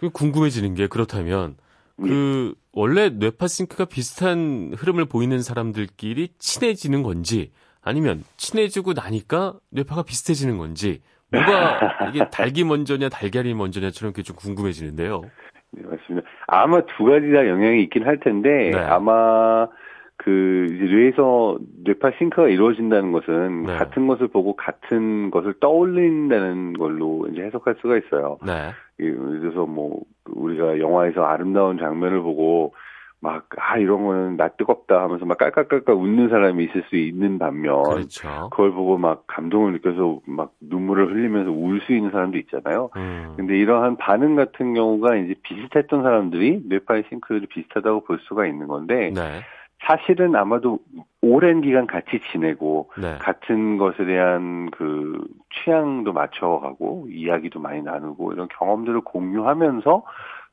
그 0.00 0.10
궁금해지는 0.10 0.74
게 0.74 0.88
그렇다면 0.88 1.56
그 1.96 2.54
예. 2.54 2.60
원래 2.72 3.08
뇌파 3.10 3.46
싱크가 3.46 3.84
비슷한 3.84 4.72
흐름을 4.76 5.04
보이는 5.06 5.40
사람들끼리 5.40 6.34
친해지는 6.38 7.04
건지 7.04 7.52
아니면 7.82 8.24
친해지고 8.36 8.94
나니까 8.94 9.54
뇌파가 9.70 10.02
비슷해지는 10.02 10.58
건지 10.58 11.02
뭐가 11.30 11.78
이게 12.10 12.28
닭이 12.30 12.64
먼저냐 12.64 13.08
달걀이 13.08 13.54
먼저냐처럼 13.54 14.12
좀 14.14 14.36
궁금해지는데요. 14.36 15.22
네, 15.72 15.82
맞습니다. 15.82 16.28
아마 16.46 16.80
두 16.82 17.04
가지 17.04 17.30
다 17.32 17.46
영향이 17.46 17.82
있긴 17.84 18.06
할 18.06 18.18
텐데 18.20 18.70
네. 18.70 18.78
아마 18.78 19.68
그 20.16 20.66
이제 20.70 20.84
뇌에서 20.84 21.58
뇌파 21.84 22.12
싱크가 22.18 22.48
이루어진다는 22.48 23.12
것은 23.12 23.64
네. 23.64 23.76
같은 23.76 24.06
것을 24.06 24.28
보고 24.28 24.56
같은 24.56 25.30
것을 25.30 25.54
떠올린다는 25.60 26.72
걸로 26.74 27.28
이제 27.30 27.42
해석할 27.42 27.76
수가 27.80 27.98
있어요. 27.98 28.38
네. 28.44 28.70
예를 28.98 29.40
들어서 29.40 29.64
뭐 29.64 30.00
우리가 30.26 30.80
영화에서 30.80 31.22
아름다운 31.22 31.78
장면을 31.78 32.20
보고 32.20 32.74
막, 33.20 33.48
아, 33.58 33.78
이런 33.78 34.04
거는 34.04 34.36
나 34.36 34.48
뜨겁다 34.48 35.02
하면서 35.02 35.24
막 35.24 35.38
깔깔깔깔 35.38 35.94
웃는 35.94 36.28
사람이 36.28 36.64
있을 36.64 36.84
수 36.88 36.96
있는 36.96 37.38
반면. 37.38 37.82
그렇죠. 37.82 38.48
그걸 38.50 38.70
보고 38.72 38.96
막 38.96 39.24
감동을 39.26 39.72
느껴서 39.72 40.20
막 40.24 40.52
눈물을 40.60 41.10
흘리면서 41.10 41.50
울 41.50 41.80
수 41.80 41.92
있는 41.92 42.10
사람도 42.10 42.38
있잖아요. 42.38 42.90
음. 42.96 43.34
근데 43.36 43.56
이러한 43.58 43.96
반응 43.96 44.36
같은 44.36 44.74
경우가 44.74 45.16
이제 45.16 45.34
비슷했던 45.42 46.02
사람들이 46.02 46.62
뇌파의 46.68 47.04
싱크율이 47.08 47.46
비슷하다고 47.46 48.04
볼 48.04 48.18
수가 48.28 48.46
있는 48.46 48.68
건데. 48.68 49.10
네. 49.14 49.40
사실은 49.80 50.34
아마도 50.34 50.80
오랜 51.20 51.60
기간 51.60 51.86
같이 51.86 52.20
지내고 52.32 52.90
네. 53.00 53.16
같은 53.18 53.78
것에 53.78 54.04
대한 54.04 54.70
그 54.72 55.24
취향도 55.54 56.12
맞춰가고 56.12 57.06
이야기도 57.10 57.60
많이 57.60 57.80
나누고 57.82 58.32
이런 58.32 58.48
경험들을 58.58 59.02
공유하면서 59.02 60.02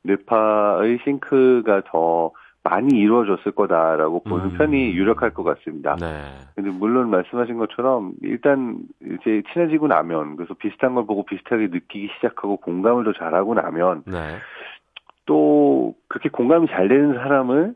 뇌파의 0.03 0.99
싱크가 1.03 1.81
더 1.87 2.31
많이 2.65 2.97
이루어졌을 2.97 3.51
거다라고 3.51 4.23
보는 4.23 4.45
음. 4.45 4.57
편이 4.57 4.93
유력할 4.93 5.35
것 5.35 5.43
같습니다. 5.43 5.95
네. 5.97 6.23
근데 6.55 6.71
물론 6.71 7.11
말씀하신 7.11 7.57
것처럼 7.57 8.13
일단 8.23 8.79
이제 9.03 9.43
친해지고 9.53 9.87
나면 9.87 10.35
그래서 10.35 10.55
비슷한 10.55 10.95
걸 10.95 11.05
보고 11.05 11.23
비슷하게 11.25 11.67
느끼기 11.67 12.09
시작하고 12.15 12.57
공감을 12.57 13.03
더 13.03 13.13
잘하고 13.13 13.53
나면 13.53 14.01
네. 14.07 14.37
또 15.27 15.93
그렇게 16.07 16.29
공감이 16.29 16.65
잘 16.67 16.87
되는 16.87 17.13
사람을 17.13 17.75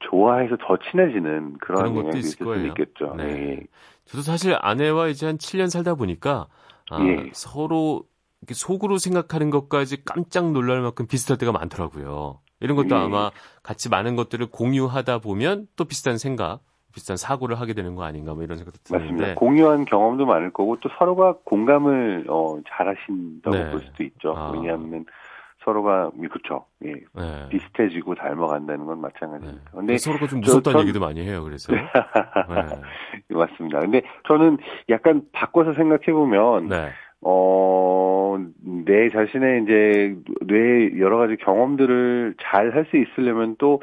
좋아해서 0.00 0.58
더 0.60 0.76
친해지는 0.90 1.56
그런, 1.58 1.94
그런 1.94 1.94
것도 1.94 2.18
있을 2.18 2.44
수 2.44 2.66
있겠죠. 2.66 3.14
네. 3.16 3.24
네. 3.24 3.66
저도 4.04 4.20
사실 4.20 4.54
아내와 4.60 5.08
이제 5.08 5.24
한 5.24 5.38
7년 5.38 5.70
살다 5.70 5.94
보니까 5.94 6.46
아, 6.90 7.02
예. 7.02 7.30
서로 7.32 8.04
속으로 8.46 8.98
생각하는 8.98 9.48
것까지 9.48 10.04
깜짝 10.04 10.52
놀랄 10.52 10.82
만큼 10.82 11.06
비슷할 11.06 11.38
때가 11.38 11.52
많더라고요. 11.52 12.40
이런 12.60 12.76
것도 12.76 12.96
예. 12.96 13.00
아마 13.00 13.30
같이 13.62 13.88
많은 13.88 14.16
것들을 14.16 14.46
공유하다 14.46 15.18
보면 15.18 15.66
또 15.76 15.84
비슷한 15.84 16.18
생각, 16.18 16.60
비슷한 16.94 17.16
사고를 17.16 17.60
하게 17.60 17.74
되는 17.74 17.94
거 17.94 18.04
아닌가 18.04 18.32
뭐 18.32 18.42
이런 18.42 18.56
생각도 18.56 18.78
드는데 18.84 19.04
맞습니다. 19.04 19.34
공유한 19.34 19.84
경험도 19.84 20.24
많을 20.24 20.52
거고 20.52 20.78
또 20.80 20.88
서로가 20.98 21.36
공감을 21.44 22.26
어, 22.28 22.58
잘하신다고 22.68 23.56
네. 23.56 23.70
볼 23.70 23.80
수도 23.80 24.02
있죠. 24.02 24.34
아. 24.36 24.50
왜냐하면 24.54 25.04
서로가 25.66 26.10
그렇죠. 26.30 26.64
예. 26.84 26.92
네. 27.12 27.48
비슷해지고 27.50 28.14
닮아간다는 28.14 28.86
건 28.86 29.00
마찬가지니까. 29.00 29.58
네. 29.58 29.70
근데 29.72 29.98
서로가 29.98 30.28
좀 30.28 30.40
무섭다는 30.40 30.62
저, 30.62 30.78
전... 30.78 30.80
얘기도 30.82 31.00
많이 31.00 31.20
해요. 31.20 31.42
그래서 31.42 31.72
네. 31.74 31.82
맞습니다. 33.34 33.80
근데 33.80 34.02
저는 34.28 34.58
약간 34.88 35.22
바꿔서 35.32 35.72
생각해 35.72 36.12
보면 36.12 36.68
네. 36.68 36.92
어, 37.28 38.38
내 38.60 39.08
자신의 39.10 39.64
이제 39.64 40.16
뇌 40.46 40.96
여러 41.00 41.18
가지 41.18 41.34
경험들을 41.36 42.34
잘 42.40 42.72
할 42.72 42.84
수 42.86 42.96
있으려면 42.96 43.56
또 43.58 43.80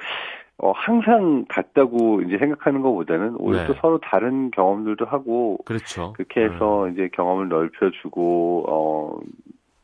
어, 0.57 0.71
항상 0.71 1.43
같다고 1.49 2.21
이제 2.21 2.37
생각하는 2.37 2.81
것보다는 2.81 3.35
오히려 3.37 3.63
네. 3.63 3.67
또 3.67 3.73
서로 3.81 3.99
다른 3.99 4.49
경험들도 4.51 5.05
하고 5.05 5.57
그렇죠. 5.65 6.13
그렇게 6.13 6.45
해서 6.45 6.85
음. 6.85 6.93
이제 6.93 7.09
경험을 7.11 7.49
넓혀주고 7.49 8.65
어, 8.69 9.19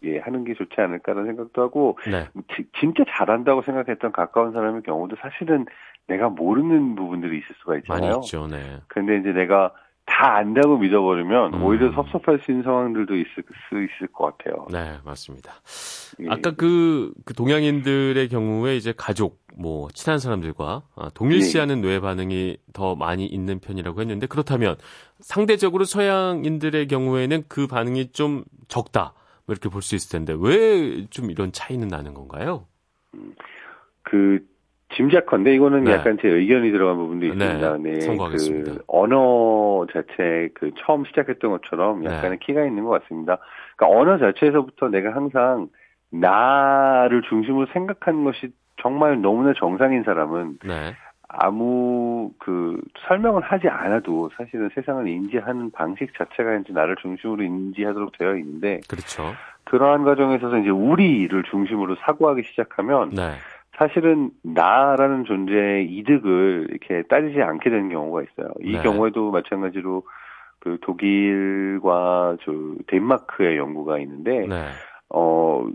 예, 0.04 0.20
하는 0.20 0.46
게 0.46 0.54
좋지 0.54 0.80
않을까라는 0.80 1.28
생각도 1.28 1.62
하고 1.62 1.98
네. 2.10 2.28
지, 2.56 2.66
진짜 2.80 3.04
잘한다고 3.10 3.64
생각했던 3.64 4.14
가까운 4.14 4.54
사람의 4.54 4.84
경우도 4.84 5.18
사실은 5.20 5.66
내가 6.08 6.30
모르는 6.30 6.96
부분들이 6.96 7.40
있을 7.40 7.56
수가 7.60 7.76
있잖아요. 7.80 8.02
많이 8.02 8.16
있죠. 8.24 8.48
네. 8.48 8.78
근데 8.88 9.18
이제 9.18 9.34
내가 9.34 9.74
다 10.10 10.38
안다고 10.38 10.78
믿어버리면 10.80 11.54
음. 11.54 11.64
오히려 11.64 11.92
섭섭할 11.94 12.40
수 12.44 12.52
있는 12.52 12.64
상황들도 12.64 13.16
있을 13.16 13.28
수 13.70 13.76
있을 13.76 14.08
것 14.12 14.38
같아요. 14.38 14.66
네, 14.72 14.98
맞습니다. 15.06 15.54
예. 16.22 16.26
아까 16.30 16.52
그, 16.56 17.14
그 17.26 17.34
동양인들의 17.34 18.28
경우에 18.30 18.76
이제 18.76 18.94
가족, 18.98 19.40
뭐 19.56 19.88
친한 19.94 20.18
사람들과 20.20 20.82
아, 20.96 21.10
동일시하는 21.14 21.78
예. 21.78 21.82
뇌 21.82 22.00
반응이 22.00 22.58
더 22.74 22.96
많이 22.96 23.26
있는 23.26 23.60
편이라고 23.60 24.02
했는데 24.02 24.26
그렇다면 24.28 24.76
상대적으로 25.20 25.86
서양인들의 25.86 26.88
경우에는 26.88 27.44
그 27.48 27.68
반응이 27.68 28.12
좀 28.12 28.44
적다 28.68 29.14
뭐 29.46 29.54
이렇게 29.54 29.70
볼 29.70 29.82
수 29.82 29.96
있을 29.96 30.12
텐데 30.12 30.36
왜 30.38 31.06
좀 31.12 31.30
이런 31.32 31.52
차이는 31.52 31.88
나는 31.88 32.14
건가요? 32.14 32.66
음, 33.14 33.34
그 34.04 34.40
짐작컨대 34.96 35.54
이거는 35.54 35.84
네. 35.84 35.92
약간 35.92 36.18
제 36.22 36.28
의견이 36.28 36.72
들어간 36.72 36.98
부분도 36.98 37.26
네. 37.26 37.32
있습니다. 37.32 37.78
네, 37.78 37.94
네. 37.94 38.18
그 38.18 38.80
언어 38.88 39.86
자체 39.94 40.50
그 40.56 40.72
처음 40.80 41.06
시작했던 41.06 41.52
것처럼 41.52 42.02
네. 42.02 42.10
약간의 42.10 42.40
네. 42.40 42.46
키가 42.46 42.66
있는 42.66 42.86
것 42.86 43.02
같습니다. 43.02 43.38
그러니까 43.76 44.00
언어 44.00 44.18
자체에서부터 44.18 44.90
내가 44.90 45.14
항상 45.14 45.68
나를 46.12 47.22
중심으로 47.30 47.68
생각하는 47.72 48.24
것이 48.24 48.52
정말 48.82 49.22
너무나 49.22 49.54
정상인 49.54 50.04
사람은 50.04 50.60
네. 50.66 50.96
아무 51.28 52.32
그 52.40 52.82
설명을 53.08 53.44
하지 53.44 53.68
않아도 53.68 54.32
사실은 54.36 54.70
세상을 54.74 55.08
인지하는 55.08 55.70
방식 55.70 56.12
자체가 56.18 56.56
이제 56.56 56.74
나를 56.74 56.96
중심으로 56.96 57.44
인지하도록 57.44 58.18
되어 58.18 58.36
있는데 58.38 58.80
그렇죠. 58.90 59.34
그러한 59.66 60.04
과정에서 60.04 60.58
이제 60.58 60.70
우리를 60.70 61.44
중심으로 61.44 61.98
사고하기 61.98 62.42
시작하면 62.44 63.12
네. 63.12 63.34
사실은 63.80 64.32
나라는 64.44 65.24
존재의 65.24 65.90
이득을 65.90 66.68
이렇게 66.70 67.02
따지지 67.04 67.42
않게 67.42 67.70
되는 67.70 67.88
경우가 67.88 68.24
있어요. 68.24 68.52
이 68.62 68.74
네. 68.74 68.84
경우에도 68.84 69.32
마찬가지로 69.32 70.04
그 70.60 70.78
독일과 70.82 72.36
저 72.44 72.52
덴마크의 72.88 73.58
연구가 73.58 74.00
있는데 74.00 74.46
네. 74.48 74.66
어 75.10 75.66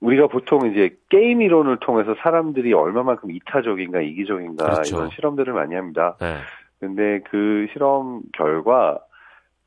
우리가 0.00 0.26
보통 0.26 0.68
이제 0.70 0.96
게임 1.10 1.40
이론을 1.40 1.78
통해서 1.78 2.16
사람들이 2.20 2.72
얼마만큼 2.72 3.30
이타적인가 3.30 4.00
이기적인가 4.00 4.64
그렇죠. 4.64 4.96
이런 4.96 5.10
실험들을 5.10 5.52
많이 5.52 5.76
합니다. 5.76 6.16
네. 6.20 6.38
근데 6.80 7.20
그 7.30 7.68
실험 7.72 8.22
결과 8.32 8.98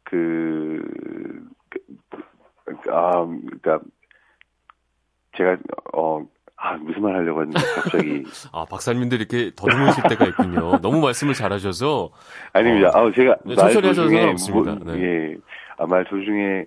그, 0.04 0.82
그 1.70 1.80
아, 2.90 3.26
그니까 3.26 3.80
제가 5.38 5.58
어 5.94 6.26
아, 6.64 6.78
무슨 6.78 7.02
말 7.02 7.16
하려고 7.16 7.42
했는데 7.42 7.60
갑자기. 7.74 8.24
아, 8.54 8.66
박사님들 8.70 9.20
이렇게 9.20 9.50
더듬으실 9.56 10.04
때가 10.10 10.26
있군요. 10.28 10.80
너무 10.80 11.02
말씀을 11.02 11.34
잘하셔서. 11.34 12.12
아닙니다. 12.54 12.92
어, 12.94 13.08
아, 13.08 13.12
제가. 13.16 13.36
네, 13.44 13.56
천천히 13.56 13.88
하셔도 13.88 14.10
상관없습니다. 14.10 14.76
뭐, 14.76 14.94
네. 14.94 15.02
예. 15.02 15.36
아, 15.78 15.88
말 15.88 16.06
도중에. 16.06 16.66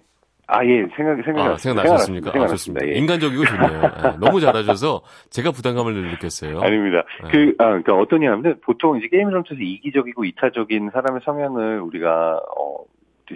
아, 0.48 0.64
예, 0.66 0.84
생각, 0.96 1.24
생각. 1.24 1.46
아, 1.46 1.56
생각나셨습니까? 1.56 2.32
생각 2.32 2.44
아, 2.44 2.48
좋습니다. 2.48 2.86
예. 2.88 2.92
인간적이고 2.94 3.44
좋네요. 3.44 3.80
네, 3.80 4.16
너무 4.18 4.40
잘하셔서 4.40 5.02
제가 5.30 5.52
부담감을 5.52 5.94
느꼈어요. 6.10 6.60
아닙니다. 6.60 7.04
네. 7.22 7.30
그, 7.30 7.54
아, 7.58 7.70
그니까 7.70 7.94
어떠냐 7.94 8.32
하면 8.32 8.60
보통 8.64 8.98
이제 8.98 9.06
게임을 9.08 9.32
멈춰서 9.32 9.60
이기적이고 9.60 10.24
이타적인 10.24 10.90
사람의 10.92 11.20
성향을 11.24 11.80
우리가, 11.80 12.40
어, 12.58 12.76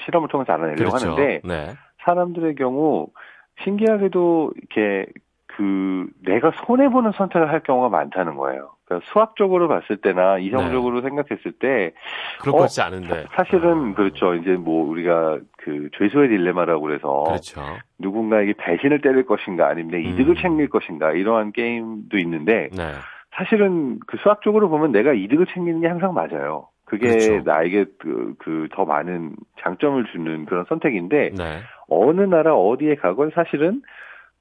실험을 0.04 0.28
통해서 0.28 0.52
알아내려고 0.52 0.90
그렇죠. 0.90 1.12
하는데. 1.12 1.40
네. 1.44 1.74
사람들의 2.04 2.56
경우 2.56 3.06
신기하게도 3.64 4.52
이렇게 4.56 5.06
그 5.58 6.06
내가 6.24 6.52
손해 6.52 6.88
보는 6.88 7.10
선택을 7.10 7.50
할 7.50 7.64
경우가 7.64 7.88
많다는 7.88 8.36
거예요. 8.36 8.70
그러니까 8.84 9.10
수학적으로 9.10 9.66
봤을 9.66 9.96
때나 9.96 10.38
이성적으로 10.38 11.00
네. 11.00 11.08
생각했을 11.08 11.50
때 11.58 11.92
그럴 12.40 12.52
것 12.52 12.58
어, 12.58 12.60
같지 12.60 12.80
않은데 12.80 13.24
사 13.30 13.42
실은 13.42 13.90
아. 13.90 13.94
그렇죠. 13.96 14.36
이제 14.36 14.52
뭐 14.52 14.88
우리가 14.88 15.40
그 15.56 15.88
죄수의 15.98 16.28
딜레마라고 16.28 16.80
그래서 16.80 17.24
그렇죠. 17.24 17.60
누군가에게 17.98 18.52
배신을 18.56 19.00
때릴 19.00 19.26
것인가 19.26 19.66
아니면 19.66 19.90
내 19.90 20.00
이득을 20.00 20.36
음. 20.36 20.40
챙길 20.40 20.68
것인가 20.68 21.10
이러한 21.10 21.50
게임도 21.50 22.16
있는데 22.18 22.68
네. 22.70 22.92
사실은 23.34 23.98
그 24.06 24.16
수학적으로 24.18 24.68
보면 24.68 24.92
내가 24.92 25.12
이득을 25.12 25.46
챙기는 25.46 25.80
게 25.80 25.88
항상 25.88 26.14
맞아요. 26.14 26.68
그게 26.84 27.08
그렇죠. 27.08 27.42
나에게 27.44 27.84
그, 27.98 28.34
그, 28.38 28.68
더 28.72 28.86
많은 28.86 29.36
장점을 29.62 30.02
주는 30.06 30.46
그런 30.46 30.64
선택인데, 30.70 31.32
네. 31.36 31.58
어느 31.86 32.22
나라 32.22 32.54
어디에 32.56 32.94
가건 32.94 33.30
사실은 33.34 33.82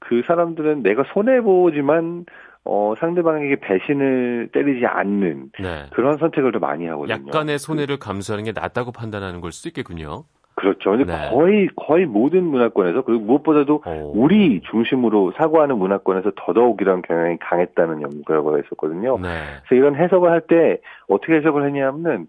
그 0.00 0.22
사람들은 0.26 0.82
내가 0.82 1.04
손해 1.12 1.40
보지만 1.40 2.24
어, 2.64 2.94
상대방에게 2.98 3.56
배신을 3.60 4.50
때리지 4.52 4.86
않는 4.86 5.50
네. 5.60 5.86
그런 5.92 6.18
선택을 6.18 6.52
더 6.52 6.58
많이 6.58 6.86
하거든요. 6.86 7.14
약간의 7.14 7.58
손해를 7.58 7.98
감수하는 7.98 8.44
게 8.44 8.52
낫다고 8.52 8.92
판단하는 8.92 9.40
걸 9.40 9.52
수도 9.52 9.70
있겠군요. 9.70 10.24
그렇죠. 10.54 10.90
근데 10.90 11.04
네. 11.04 11.30
거의 11.30 11.68
거의 11.76 12.04
모든 12.04 12.42
문화권에서 12.44 13.02
그리고 13.02 13.22
무엇보다도 13.24 13.82
오. 13.86 14.12
우리 14.14 14.60
중심으로 14.70 15.32
사고하는 15.36 15.78
문화권에서 15.78 16.32
더더욱 16.36 16.80
이런 16.82 17.00
경향이 17.02 17.38
강했다는 17.38 18.02
연구 18.02 18.22
결과가 18.22 18.58
있었거든요. 18.58 19.18
네. 19.20 19.28
그래서 19.68 19.74
이런 19.76 19.94
해석을 19.94 20.30
할 20.30 20.40
때 20.48 20.78
어떻게 21.08 21.36
해석을 21.36 21.64
했냐면은 21.64 22.26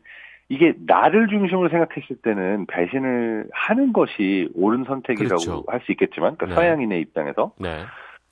이게 0.50 0.74
나를 0.86 1.28
중심으로 1.28 1.70
생각했을 1.70 2.18
때는 2.24 2.66
배신을 2.66 3.48
하는 3.54 3.94
것이 3.94 4.50
옳은 4.56 4.86
선택이라고 4.86 5.42
그렇죠. 5.42 5.64
할수 5.68 5.92
있겠지만, 5.92 6.36
그러니까 6.36 6.48
네. 6.48 6.56
서양인의 6.56 7.02
입장에서. 7.02 7.52
네. 7.60 7.84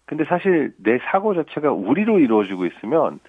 근데 0.06 0.26
사실 0.26 0.74
내 0.78 0.98
사고 1.12 1.36
자체가 1.36 1.72
우리로 1.72 2.20
이루어지고 2.20 2.66
있으면 2.66 3.20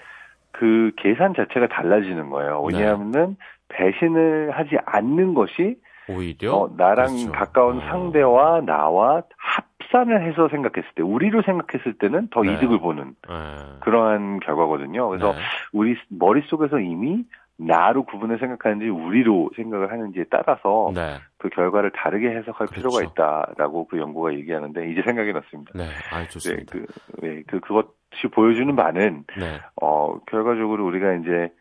그 0.53 0.93
계산 0.97 1.35
자체가 1.35 1.69
달라지는 1.69 2.31
거예요. 2.31 2.67
네. 2.71 2.79
왜냐하면은 2.79 3.37
배신을 3.69 4.53
하지 4.53 4.77
않는 4.87 5.35
것이 5.35 5.77
오히려 6.09 6.55
어, 6.55 6.71
나랑 6.77 7.09
그렇죠. 7.09 7.33
가까운 7.33 7.79
어. 7.79 7.81
상대와 7.81 8.63
나와 8.63 9.23
합산을 9.37 10.27
해서 10.27 10.49
생각했을 10.49 10.91
때 10.95 11.03
우리로 11.03 11.43
생각했을 11.43 11.95
때는 11.99 12.29
더 12.31 12.43
네. 12.43 12.55
이득을 12.55 12.79
보는 12.79 13.15
네. 13.29 13.35
그러한 13.81 14.41
결과거든요. 14.41 15.09
그래서 15.09 15.33
네. 15.33 15.39
우리 15.73 15.97
머릿속에서 16.09 16.81
이미 16.81 17.25
나로 17.59 18.05
구분을 18.05 18.39
생각하는지 18.39 18.89
우리로 18.89 19.51
생각을 19.57 19.91
하는지에 19.91 20.27
따라서 20.31 20.93
네. 20.95 21.17
그 21.39 21.49
결과를 21.49 21.91
다르게 21.91 22.29
해석할 22.31 22.69
그렇죠. 22.69 22.75
필요가 22.75 23.03
있다라고 23.03 23.89
그 23.89 23.99
연구가 23.99 24.33
얘기하는데 24.35 24.91
이제 24.91 25.03
생각이 25.03 25.33
났습니다. 25.33 25.73
네, 25.75 25.85
아, 26.13 26.25
좋습니다. 26.29 26.73
네, 26.79 26.85
그, 26.87 27.21
네, 27.21 27.43
그 27.49 27.59
그것이 27.61 28.29
보여주는 28.33 28.75
바는 28.77 29.25
네. 29.39 29.59
어 29.83 30.19
결과적으로 30.27 30.87
우리가 30.87 31.15
이제 31.15 31.53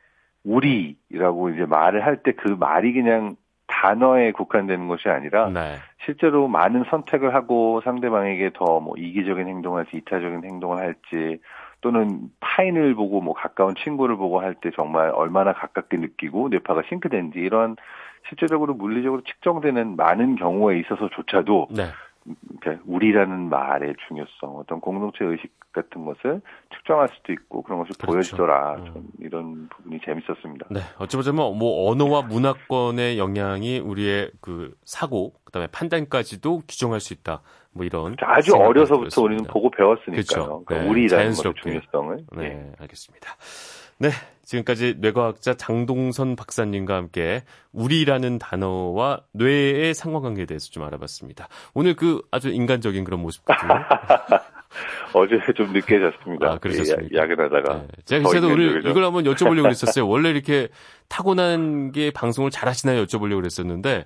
우리라고 0.43 1.49
이제 1.49 1.65
말을 1.65 2.05
할 2.05 2.21
때 2.23 2.33
그 2.33 2.49
말이 2.49 2.93
그냥 2.93 3.35
단어에 3.67 4.31
국한되는 4.31 4.87
것이 4.87 5.09
아니라 5.09 5.49
네. 5.49 5.75
실제로 6.05 6.47
많은 6.47 6.85
선택을 6.89 7.33
하고 7.35 7.81
상대방에게 7.83 8.51
더 8.53 8.79
뭐 8.79 8.95
이기적인 8.97 9.47
행동을 9.47 9.79
할지 9.79 9.97
이타적인 9.97 10.43
행동을 10.45 10.77
할지 10.77 11.39
또는 11.81 12.29
타인을 12.39 12.95
보고 12.95 13.21
뭐 13.21 13.33
가까운 13.33 13.75
친구를 13.75 14.15
보고 14.17 14.39
할 14.39 14.55
때 14.55 14.71
정말 14.75 15.09
얼마나 15.09 15.53
가깝게 15.53 15.97
느끼고 15.97 16.49
뇌파가 16.49 16.83
싱크되는지 16.89 17.39
이런 17.39 17.75
실제적으로 18.29 18.73
물리적으로 18.73 19.21
측정되는 19.23 19.95
많은 19.95 20.35
경우에 20.35 20.79
있어서조차도 20.79 21.67
네. 21.71 21.83
우리라는 22.85 23.49
말의 23.49 23.95
중요성, 24.07 24.57
어떤 24.57 24.81
공동체 24.81 25.23
의식 25.23 25.55
같은 25.71 26.03
것을 26.03 26.41
측정할 26.73 27.07
수도 27.15 27.31
있고 27.31 27.61
그런 27.61 27.79
것을 27.79 27.91
그렇죠. 27.97 28.11
보여주더라. 28.11 28.75
음. 28.75 29.07
이런 29.19 29.69
부분이 29.69 30.01
재밌었습니다. 30.03 30.67
네, 30.71 30.79
어찌 30.97 31.15
보자면 31.15 31.57
뭐 31.57 31.89
언어와 31.89 32.23
문화권의 32.23 33.17
영향이 33.17 33.79
우리의 33.79 34.31
그 34.41 34.73
사고, 34.83 35.33
그다음에 35.45 35.67
판단까지도 35.67 36.63
규정할 36.67 36.99
수 36.99 37.13
있다. 37.13 37.41
뭐 37.77 37.85
이런 37.85 38.15
아주 38.19 38.55
어려서부터 38.55 39.21
우리는 39.21 39.43
보고 39.45 39.69
배웠으니까요. 39.71 40.11
그렇죠. 40.11 40.63
그러니까 40.65 40.83
네, 40.83 40.89
우리라는 40.89 41.33
것의 41.33 41.53
중요성을. 41.61 42.17
네, 42.35 42.49
네, 42.49 42.71
알겠습니다. 42.79 43.35
네, 43.99 44.09
지금까지 44.43 44.95
뇌과학자 44.99 45.55
장동선 45.55 46.35
박사님과 46.35 46.95
함께 46.95 47.43
우리라는 47.71 48.39
단어와 48.39 49.21
뇌의 49.33 49.93
상관관계에 49.93 50.45
대해서 50.45 50.69
좀 50.69 50.83
알아봤습니다. 50.83 51.47
오늘 51.73 51.95
그 51.95 52.21
아주 52.31 52.49
인간적인 52.49 53.03
그런 53.03 53.21
모습거든요. 53.21 53.73
어제 55.13 55.39
좀 55.55 55.73
늦게 55.73 55.99
잤습니다. 55.99 56.51
아, 56.51 56.57
그러셨습니까? 56.57 57.09
예, 57.11 57.17
야근하다가. 57.17 57.73
네. 57.79 57.87
제가 58.05 58.29
그래도 58.29 58.47
오늘 58.47 58.85
이걸 58.85 59.03
한번 59.03 59.23
여쭤보려고 59.23 59.69
했었어요. 59.69 60.05
원래 60.07 60.29
이렇게 60.29 60.67
타고난 61.07 61.91
게 61.91 62.11
방송을 62.11 62.51
잘 62.51 62.67
하시나요? 62.67 63.03
여쭤보려고 63.05 63.37
그랬었는데, 63.37 64.05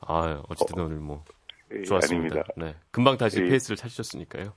아, 0.00 0.42
어쨌든 0.48 0.82
어, 0.82 0.86
오늘 0.86 0.96
뭐. 0.98 1.24
예, 1.72 1.82
좋았습니다. 1.82 2.36
아닙니다. 2.36 2.52
네. 2.56 2.74
금방 2.90 3.16
다시 3.16 3.40
예. 3.40 3.44
페이스를 3.48 3.76
찾으셨으니까요. 3.76 4.52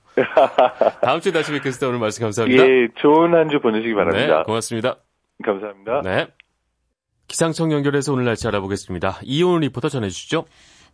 다음 1.02 1.20
주에 1.20 1.32
다시 1.32 1.52
뵙겠습니다. 1.52 1.88
오늘 1.88 1.98
말씀 2.00 2.22
감사합니다. 2.22 2.62
예, 2.64 2.88
좋은 3.00 3.34
한 3.34 3.48
주 3.48 3.60
보내시기 3.60 3.94
바랍니다. 3.94 4.38
네, 4.38 4.42
고맙습니다. 4.44 4.96
감사합니다. 5.44 6.02
네. 6.02 6.26
기상청 7.28 7.72
연결해서 7.72 8.12
오늘 8.12 8.24
날씨 8.24 8.46
알아보겠습니다. 8.48 9.20
이온 9.22 9.60
리포터 9.60 9.88
전해주시죠. 9.88 10.44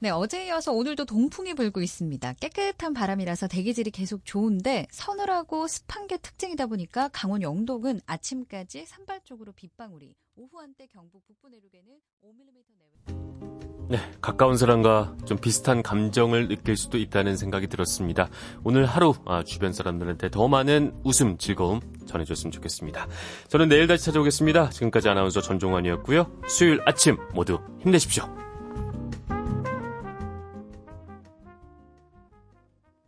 네, 0.02 0.08
어제에 0.08 0.46
이어서 0.46 0.72
오늘도 0.72 1.04
동풍이 1.04 1.52
불고 1.52 1.82
있습니다. 1.82 2.32
깨끗한 2.40 2.94
바람이라서 2.94 3.48
대기질이 3.48 3.90
계속 3.90 4.24
좋은데 4.24 4.86
서늘하고 4.90 5.68
습한 5.68 6.06
게 6.06 6.16
특징이다 6.16 6.68
보니까 6.68 7.10
강원 7.12 7.42
영동은 7.42 8.00
아침까지 8.06 8.86
산발적으로 8.86 9.52
빗방울이 9.52 10.14
오후 10.36 10.58
한때 10.58 10.86
경북 10.86 11.26
북부 11.26 11.50
내륙에는 11.50 12.00
5mm 12.24 12.64
내외 12.78 13.18
네, 13.90 13.98
가까운 14.22 14.56
사람과 14.56 15.16
좀 15.26 15.36
비슷한 15.36 15.82
감정을 15.82 16.48
느낄 16.48 16.78
수도 16.78 16.96
있다는 16.96 17.36
생각이 17.36 17.66
들었습니다. 17.66 18.30
오늘 18.64 18.86
하루 18.86 19.12
아, 19.26 19.42
주변 19.42 19.74
사람들한테 19.74 20.30
더 20.30 20.48
많은 20.48 20.98
웃음, 21.04 21.36
즐거움 21.36 21.80
전해줬으면 22.06 22.52
좋겠습니다. 22.52 23.06
저는 23.48 23.68
내일 23.68 23.86
다시 23.86 24.06
찾아오겠습니다. 24.06 24.70
지금까지 24.70 25.10
아나운서 25.10 25.42
전종환이었고요. 25.42 26.40
수요일 26.48 26.80
아침 26.86 27.18
모두 27.34 27.58
힘내십시오. 27.80 28.49